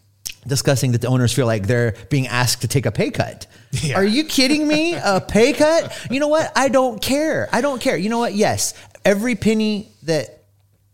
discussing 0.46 0.92
that 0.92 1.00
the 1.00 1.09
owners 1.09 1.33
feel 1.33 1.46
like 1.46 1.66
they're 1.66 1.94
being 2.09 2.26
asked 2.26 2.62
to 2.62 2.68
take 2.68 2.87
a 2.87 2.92
pay 2.92 3.11
cut. 3.11 3.46
Yeah. 3.72 3.96
Are 3.96 4.05
you 4.05 4.24
kidding 4.24 4.66
me? 4.66 4.94
A 5.05 5.20
pay 5.20 5.53
cut? 5.53 5.96
You 6.11 6.18
know 6.18 6.29
what? 6.29 6.50
I 6.57 6.68
don't 6.68 7.00
care. 7.00 7.48
I 7.53 7.61
don't 7.61 7.81
care. 7.81 7.96
You 7.96 8.09
know 8.09 8.18
what? 8.18 8.35
Yes, 8.35 8.74
every 9.05 9.35
penny 9.35 9.92
that 10.05 10.40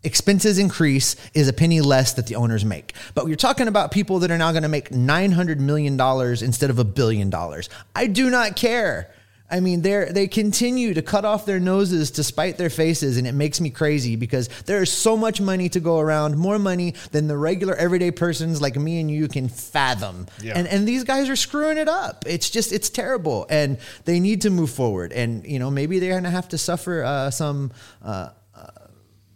expenses 0.03 0.57
increase 0.59 1.15
is 1.33 1.47
a 1.47 1.53
penny 1.53 1.81
less 1.81 2.13
that 2.13 2.27
the 2.27 2.35
owners 2.35 2.63
make. 2.63 2.93
But 3.13 3.27
you're 3.27 3.35
talking 3.35 3.67
about 3.67 3.91
people 3.91 4.19
that 4.19 4.31
are 4.31 4.37
now 4.37 4.51
going 4.51 4.63
to 4.63 4.69
make 4.69 4.89
$900 4.89 5.59
million 5.59 5.99
instead 5.99 6.69
of 6.69 6.79
a 6.79 6.83
billion 6.83 7.29
dollars. 7.29 7.69
I 7.95 8.07
do 8.07 8.29
not 8.29 8.55
care. 8.55 9.11
I 9.49 9.61
mean, 9.61 9.81
they 9.81 10.09
they 10.11 10.27
continue 10.27 10.93
to 10.93 11.01
cut 11.01 11.23
off 11.23 11.45
their 11.45 11.59
noses 11.59 12.11
to 12.11 12.23
spite 12.23 12.57
their 12.57 12.69
faces, 12.69 13.17
and 13.17 13.25
it 13.25 13.31
makes 13.31 13.61
me 13.61 13.69
crazy 13.69 14.17
because 14.17 14.49
there 14.65 14.81
is 14.81 14.91
so 14.91 15.15
much 15.15 15.39
money 15.39 15.69
to 15.69 15.79
go 15.79 15.99
around, 15.99 16.37
more 16.37 16.59
money 16.59 16.95
than 17.11 17.27
the 17.27 17.37
regular 17.37 17.73
everyday 17.73 18.11
persons 18.11 18.61
like 18.61 18.75
me 18.75 18.99
and 18.99 19.09
you 19.09 19.29
can 19.29 19.47
fathom. 19.47 20.27
Yeah. 20.41 20.57
And 20.57 20.67
and 20.67 20.85
these 20.85 21.05
guys 21.05 21.29
are 21.29 21.37
screwing 21.37 21.77
it 21.77 21.87
up. 21.87 22.25
It's 22.27 22.49
just 22.49 22.73
it's 22.73 22.89
terrible, 22.89 23.45
and 23.49 23.77
they 24.03 24.19
need 24.19 24.41
to 24.41 24.49
move 24.49 24.69
forward. 24.69 25.13
And 25.13 25.45
you 25.45 25.59
know, 25.59 25.71
maybe 25.71 25.99
they're 25.99 26.15
gonna 26.15 26.29
have 26.29 26.49
to 26.49 26.57
suffer 26.57 27.03
uh, 27.03 27.31
some. 27.31 27.71
Uh, 28.03 28.29
uh 28.53 28.67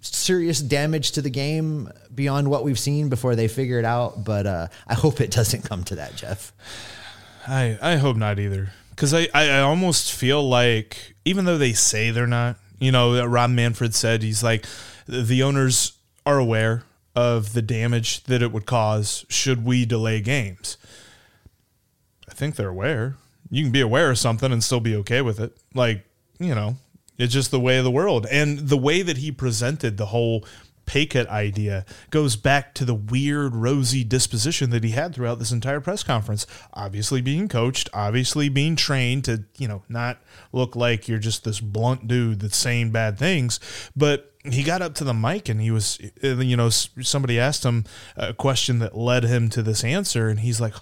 serious 0.04 0.60
damage 0.60 1.12
to 1.12 1.22
the 1.22 1.30
game 1.30 1.88
beyond 2.14 2.50
what 2.50 2.64
we've 2.64 2.80
seen 2.80 3.08
before 3.08 3.36
they 3.36 3.48
figure 3.48 3.78
it 3.78 3.86
out. 3.86 4.24
But 4.24 4.48
uh, 4.48 4.68
I 4.88 4.96
hope 4.96 5.22
it 5.22 5.30
doesn't 5.40 5.62
come 5.62 5.84
to 5.86 5.96
that, 5.96 6.16
Jeff. 6.16 6.52
I 7.48 7.78
I 7.82 7.96
hope 7.96 8.18
not 8.18 8.40
either 8.40 8.72
because 9.02 9.16
I, 9.16 9.28
I 9.34 9.62
almost 9.62 10.14
feel 10.14 10.48
like 10.48 11.16
even 11.26 11.46
though 11.46 11.58
they 11.58 11.74
say 11.74 12.12
they're 12.12 12.28
not, 12.28 12.58
you 12.78 12.92
know, 12.92 13.26
Rob 13.26 13.50
Manfred 13.50 13.96
said 13.96 14.22
he's 14.22 14.44
like 14.44 14.68
the 15.08 15.42
owners 15.42 15.94
are 16.24 16.38
aware 16.38 16.84
of 17.16 17.54
the 17.54 17.64
damage 17.64 18.24
that 18.26 18.44
it 18.44 18.52
would 18.52 18.68
cause 18.68 19.26
should 19.28 19.66
we 19.66 19.86
delay 19.86 20.22
games. 20.22 20.78
I 22.30 22.36
think 22.36 22.56
they're 22.56 22.70
aware. 22.70 23.16
You 23.50 23.64
can 23.64 23.72
be 23.72 23.82
aware 23.82 24.12
of 24.12 24.20
something 24.20 24.52
and 24.52 24.64
still 24.64 24.80
be 24.80 24.96
okay 24.98 25.24
with 25.24 25.40
it. 25.40 25.58
Like, 25.74 26.06
you 26.38 26.54
know, 26.54 26.76
it's 27.18 27.34
just 27.34 27.50
the 27.50 27.60
way 27.60 27.80
of 27.80 27.84
the 27.84 27.90
world. 27.90 28.28
And 28.30 28.60
the 28.60 28.78
way 28.78 29.02
that 29.02 29.18
he 29.18 29.32
presented 29.32 29.98
the 29.98 30.06
whole 30.06 30.46
pay 30.92 31.06
cut 31.06 31.26
idea 31.30 31.86
goes 32.10 32.36
back 32.36 32.74
to 32.74 32.84
the 32.84 32.94
weird 32.94 33.56
rosy 33.56 34.04
disposition 34.04 34.72
that 34.72 34.84
he 34.84 34.90
had 34.90 35.16
throughout 35.16 35.40
this 35.40 35.54
entire 35.54 35.80
press 35.80 36.04
conference. 36.04 36.46
Obviously 36.74 37.22
being 37.22 37.48
coached, 37.48 37.90
obviously 37.94 38.50
being 38.50 38.76
trained 38.76 39.24
to, 39.24 39.46
you 39.58 39.70
know, 39.70 39.84
not 39.88 40.18
look 40.52 40.76
like 40.76 41.08
you're 41.08 41.18
just 41.18 41.46
this 41.46 41.62
blunt 41.62 42.10
dude 42.10 42.42
that's 42.42 42.58
saying 42.58 42.92
bad 42.92 43.18
things, 43.18 43.58
but 43.96 44.31
he 44.44 44.64
got 44.64 44.82
up 44.82 44.96
to 44.96 45.04
the 45.04 45.14
mic 45.14 45.50
and 45.50 45.62
he 45.62 45.70
was, 45.70 46.00
you 46.22 46.58
know, 46.58 46.70
somebody 46.70 47.40
asked 47.40 47.64
him 47.64 47.86
a 48.18 48.34
question 48.34 48.80
that 48.80 48.98
led 48.98 49.24
him 49.24 49.50
to 49.50 49.62
this 49.62 49.84
answer, 49.84 50.30
and 50.30 50.40
he's 50.40 50.60
like, 50.60 50.74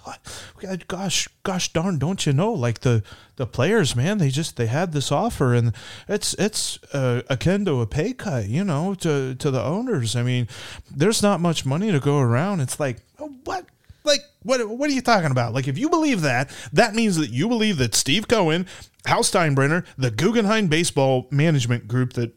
"Gosh, 0.88 1.28
gosh 1.42 1.72
darn, 1.72 1.98
don't 1.98 2.24
you 2.24 2.32
know? 2.32 2.52
Like 2.52 2.80
the 2.80 3.02
the 3.36 3.46
players, 3.46 3.94
man, 3.94 4.18
they 4.18 4.30
just 4.30 4.56
they 4.56 4.66
had 4.66 4.92
this 4.92 5.12
offer, 5.12 5.54
and 5.54 5.74
it's 6.08 6.34
it's 6.34 6.78
uh, 6.94 7.22
akin 7.28 7.66
to 7.66 7.80
a 7.82 7.86
pay 7.86 8.14
cut, 8.14 8.48
you 8.48 8.64
know, 8.64 8.94
to 8.94 9.34
to 9.34 9.50
the 9.50 9.62
owners. 9.62 10.16
I 10.16 10.22
mean, 10.22 10.48
there's 10.90 11.22
not 11.22 11.40
much 11.40 11.66
money 11.66 11.92
to 11.92 12.00
go 12.00 12.18
around. 12.18 12.60
It's 12.60 12.80
like, 12.80 12.98
oh, 13.18 13.34
what? 13.44 13.66
Like 14.04 14.20
what? 14.42 14.66
What 14.66 14.88
are 14.88 14.94
you 14.94 15.02
talking 15.02 15.30
about? 15.30 15.52
Like 15.52 15.68
if 15.68 15.76
you 15.76 15.90
believe 15.90 16.22
that, 16.22 16.50
that 16.72 16.94
means 16.94 17.16
that 17.16 17.30
you 17.30 17.46
believe 17.48 17.76
that 17.76 17.94
Steve 17.94 18.26
Cohen, 18.26 18.66
Hal 19.04 19.22
Steinbrenner, 19.22 19.84
the 19.98 20.10
Guggenheim 20.10 20.68
Baseball 20.68 21.28
Management 21.30 21.86
Group 21.86 22.14
that 22.14 22.34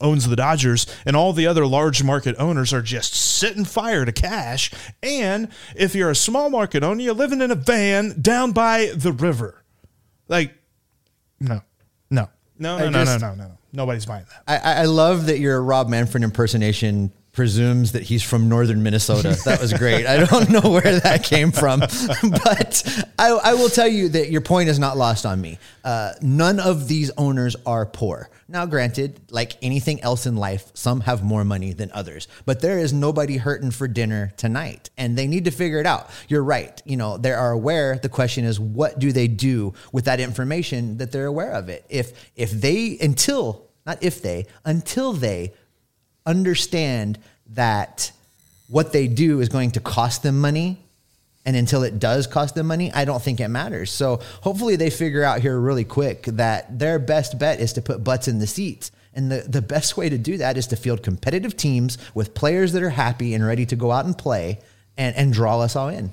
owns 0.00 0.28
the 0.28 0.36
Dodgers, 0.36 0.86
and 1.06 1.16
all 1.16 1.32
the 1.32 1.46
other 1.46 1.66
large 1.66 2.02
market 2.02 2.34
owners 2.38 2.72
are 2.72 2.82
just 2.82 3.14
sitting 3.14 3.64
fire 3.64 4.04
to 4.04 4.12
cash. 4.12 4.70
And 5.02 5.48
if 5.76 5.94
you're 5.94 6.10
a 6.10 6.16
small 6.16 6.50
market 6.50 6.82
owner, 6.82 7.00
you're 7.00 7.14
living 7.14 7.40
in 7.40 7.50
a 7.50 7.54
van 7.54 8.20
down 8.20 8.52
by 8.52 8.92
the 8.94 9.12
river. 9.12 9.64
Like, 10.28 10.54
no, 11.40 11.62
no, 12.10 12.28
no, 12.58 12.78
no, 12.78 12.90
no, 12.90 13.04
just, 13.04 13.20
no, 13.20 13.28
no, 13.28 13.34
no, 13.34 13.48
no. 13.48 13.58
Nobody's 13.72 14.06
buying 14.06 14.24
that. 14.46 14.64
I, 14.64 14.82
I 14.82 14.84
love 14.84 15.26
that 15.26 15.40
your 15.40 15.62
Rob 15.62 15.88
Manfred 15.88 16.22
impersonation 16.22 17.12
presumes 17.34 17.92
that 17.92 18.04
he's 18.04 18.22
from 18.22 18.48
northern 18.48 18.82
Minnesota. 18.82 19.36
That 19.44 19.60
was 19.60 19.72
great. 19.72 20.06
I 20.06 20.24
don't 20.24 20.50
know 20.50 20.70
where 20.70 21.00
that 21.00 21.24
came 21.24 21.50
from, 21.50 21.80
but 22.44 23.04
I, 23.18 23.30
I, 23.30 23.54
will 23.54 23.68
tell 23.68 23.88
you 23.88 24.08
that 24.10 24.30
your 24.30 24.40
point 24.40 24.68
is 24.68 24.78
not 24.78 24.96
lost 24.96 25.26
on 25.26 25.40
me. 25.40 25.58
Uh, 25.82 26.12
none 26.22 26.60
of 26.60 26.86
these 26.88 27.10
owners 27.18 27.56
are 27.66 27.84
poor. 27.86 28.30
Now, 28.48 28.66
granted, 28.66 29.20
like 29.30 29.56
anything 29.62 30.00
else 30.02 30.26
in 30.26 30.36
life, 30.36 30.70
some 30.74 31.00
have 31.00 31.24
more 31.24 31.44
money 31.44 31.72
than 31.72 31.90
others, 31.92 32.28
but 32.46 32.60
there 32.60 32.78
is 32.78 32.92
nobody 32.92 33.36
hurting 33.36 33.72
for 33.72 33.88
dinner 33.88 34.32
tonight, 34.36 34.90
and 34.96 35.18
they 35.18 35.26
need 35.26 35.46
to 35.46 35.50
figure 35.50 35.80
it 35.80 35.86
out. 35.86 36.10
You're 36.28 36.44
right. 36.44 36.80
You 36.84 36.96
know, 36.96 37.18
they 37.18 37.32
are 37.32 37.50
aware. 37.50 37.98
The 37.98 38.08
question 38.08 38.44
is, 38.44 38.60
what 38.60 38.98
do 38.98 39.12
they 39.12 39.26
do 39.26 39.74
with 39.92 40.04
that 40.04 40.20
information 40.20 40.98
that 40.98 41.10
they're 41.10 41.26
aware 41.26 41.52
of 41.52 41.68
it? 41.68 41.84
If 41.88 42.30
if 42.36 42.52
they 42.52 42.96
until 43.00 43.66
not 43.86 44.02
if 44.02 44.22
they 44.22 44.46
until 44.64 45.12
they 45.12 45.52
understand 46.26 47.18
that 47.50 48.12
what 48.68 48.92
they 48.92 49.06
do 49.06 49.40
is 49.40 49.48
going 49.48 49.72
to 49.72 49.80
cost 49.80 50.22
them 50.22 50.40
money 50.40 50.78
and 51.46 51.56
until 51.56 51.82
it 51.82 51.98
does 51.98 52.26
cost 52.26 52.54
them 52.54 52.66
money, 52.66 52.90
I 52.92 53.04
don't 53.04 53.22
think 53.22 53.40
it 53.40 53.48
matters. 53.48 53.90
So 53.90 54.20
hopefully 54.40 54.76
they 54.76 54.90
figure 54.90 55.22
out 55.22 55.40
here 55.40 55.58
really 55.58 55.84
quick 55.84 56.22
that 56.24 56.78
their 56.78 56.98
best 56.98 57.38
bet 57.38 57.60
is 57.60 57.74
to 57.74 57.82
put 57.82 58.02
butts 58.02 58.28
in 58.28 58.38
the 58.38 58.46
seats. 58.46 58.90
And 59.12 59.30
the, 59.30 59.44
the 59.46 59.62
best 59.62 59.96
way 59.96 60.08
to 60.08 60.18
do 60.18 60.38
that 60.38 60.56
is 60.56 60.66
to 60.68 60.76
field 60.76 61.02
competitive 61.02 61.56
teams 61.56 61.98
with 62.14 62.34
players 62.34 62.72
that 62.72 62.82
are 62.82 62.90
happy 62.90 63.34
and 63.34 63.46
ready 63.46 63.66
to 63.66 63.76
go 63.76 63.92
out 63.92 64.06
and 64.06 64.16
play 64.16 64.60
and, 64.96 65.14
and 65.16 65.32
draw 65.32 65.60
us 65.60 65.76
all 65.76 65.88
in. 65.88 66.12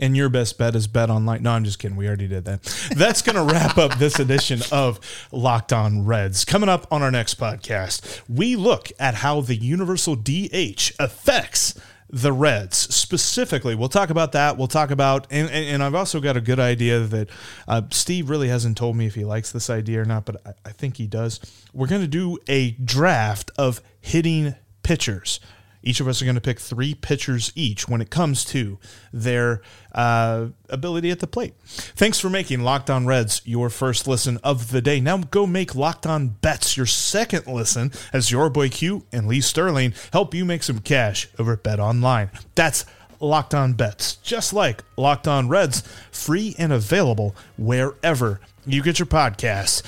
And 0.00 0.16
your 0.16 0.28
best 0.28 0.58
bet 0.58 0.74
is 0.74 0.88
bet 0.88 1.08
online. 1.08 1.44
No, 1.44 1.52
I'm 1.52 1.64
just 1.64 1.78
kidding. 1.78 1.96
We 1.96 2.08
already 2.08 2.26
did 2.26 2.44
that. 2.46 2.62
That's 2.96 3.22
going 3.22 3.36
to 3.36 3.52
wrap 3.52 3.78
up 3.78 3.96
this 3.98 4.18
edition 4.18 4.60
of 4.72 4.98
Locked 5.30 5.72
On 5.72 6.04
Reds. 6.04 6.44
Coming 6.44 6.68
up 6.68 6.86
on 6.90 7.02
our 7.02 7.12
next 7.12 7.38
podcast, 7.38 8.20
we 8.28 8.56
look 8.56 8.90
at 8.98 9.14
how 9.14 9.40
the 9.40 9.54
universal 9.54 10.16
DH 10.16 10.90
affects 10.98 11.74
the 12.10 12.32
Reds 12.32 12.76
specifically. 12.76 13.74
We'll 13.74 13.88
talk 13.88 14.10
about 14.10 14.32
that. 14.32 14.56
We'll 14.56 14.68
talk 14.68 14.90
about, 14.90 15.26
and, 15.30 15.50
and 15.50 15.82
I've 15.82 15.94
also 15.94 16.20
got 16.20 16.36
a 16.36 16.40
good 16.40 16.60
idea 16.60 17.00
that 17.00 17.28
uh, 17.66 17.82
Steve 17.90 18.30
really 18.30 18.48
hasn't 18.48 18.76
told 18.76 18.96
me 18.96 19.06
if 19.06 19.14
he 19.14 19.24
likes 19.24 19.50
this 19.52 19.68
idea 19.70 20.02
or 20.02 20.04
not, 20.04 20.24
but 20.24 20.44
I, 20.46 20.52
I 20.66 20.72
think 20.72 20.96
he 20.96 21.06
does. 21.06 21.40
We're 21.72 21.88
going 21.88 22.02
to 22.02 22.08
do 22.08 22.38
a 22.46 22.72
draft 22.72 23.50
of 23.58 23.80
hitting 24.00 24.54
pitchers 24.82 25.40
each 25.84 26.00
of 26.00 26.08
us 26.08 26.20
are 26.20 26.24
going 26.24 26.34
to 26.34 26.40
pick 26.40 26.58
three 26.58 26.94
pitchers 26.94 27.52
each 27.54 27.86
when 27.88 28.00
it 28.00 28.10
comes 28.10 28.44
to 28.46 28.78
their 29.12 29.62
uh, 29.92 30.46
ability 30.68 31.10
at 31.10 31.20
the 31.20 31.26
plate. 31.26 31.54
Thanks 31.66 32.18
for 32.18 32.30
making 32.30 32.60
Locked 32.60 32.90
On 32.90 33.06
Reds 33.06 33.42
your 33.44 33.70
first 33.70 34.08
listen 34.08 34.38
of 34.42 34.70
the 34.70 34.80
day. 34.80 34.98
Now 34.98 35.18
go 35.18 35.46
make 35.46 35.74
Locked 35.74 36.06
On 36.06 36.28
Bets 36.28 36.76
your 36.76 36.86
second 36.86 37.46
listen 37.46 37.92
as 38.12 38.30
your 38.30 38.50
boy 38.50 38.70
Q 38.70 39.04
and 39.12 39.28
Lee 39.28 39.40
Sterling 39.40 39.94
help 40.12 40.34
you 40.34 40.44
make 40.44 40.62
some 40.62 40.80
cash 40.80 41.28
over 41.38 41.52
at 41.52 41.62
Bet 41.62 41.78
Online. 41.78 42.30
That's 42.54 42.86
Locked 43.20 43.54
On 43.54 43.74
Bets, 43.74 44.16
just 44.16 44.52
like 44.52 44.82
Locked 44.96 45.28
On 45.28 45.48
Reds, 45.48 45.82
free 46.10 46.54
and 46.58 46.72
available 46.72 47.36
wherever 47.56 48.40
you 48.66 48.82
get 48.82 48.98
your 48.98 49.06
podcasts. 49.06 49.82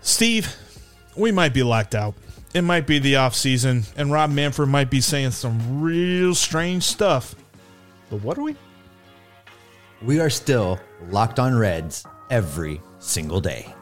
Steve, 0.00 0.54
we 1.16 1.30
might 1.32 1.54
be 1.54 1.62
locked 1.62 1.94
out 1.94 2.14
it 2.54 2.62
might 2.62 2.86
be 2.86 3.00
the 3.00 3.16
off 3.16 3.34
season, 3.34 3.82
and 3.96 4.12
Rob 4.12 4.30
Manfred 4.30 4.68
might 4.68 4.88
be 4.88 5.00
saying 5.00 5.32
some 5.32 5.82
real 5.82 6.34
strange 6.34 6.84
stuff. 6.84 7.34
But 8.08 8.22
what 8.22 8.38
are 8.38 8.42
we? 8.42 8.56
We 10.00 10.20
are 10.20 10.30
still 10.30 10.78
locked 11.10 11.38
on 11.40 11.56
Reds 11.56 12.06
every 12.30 12.80
single 13.00 13.40
day. 13.40 13.74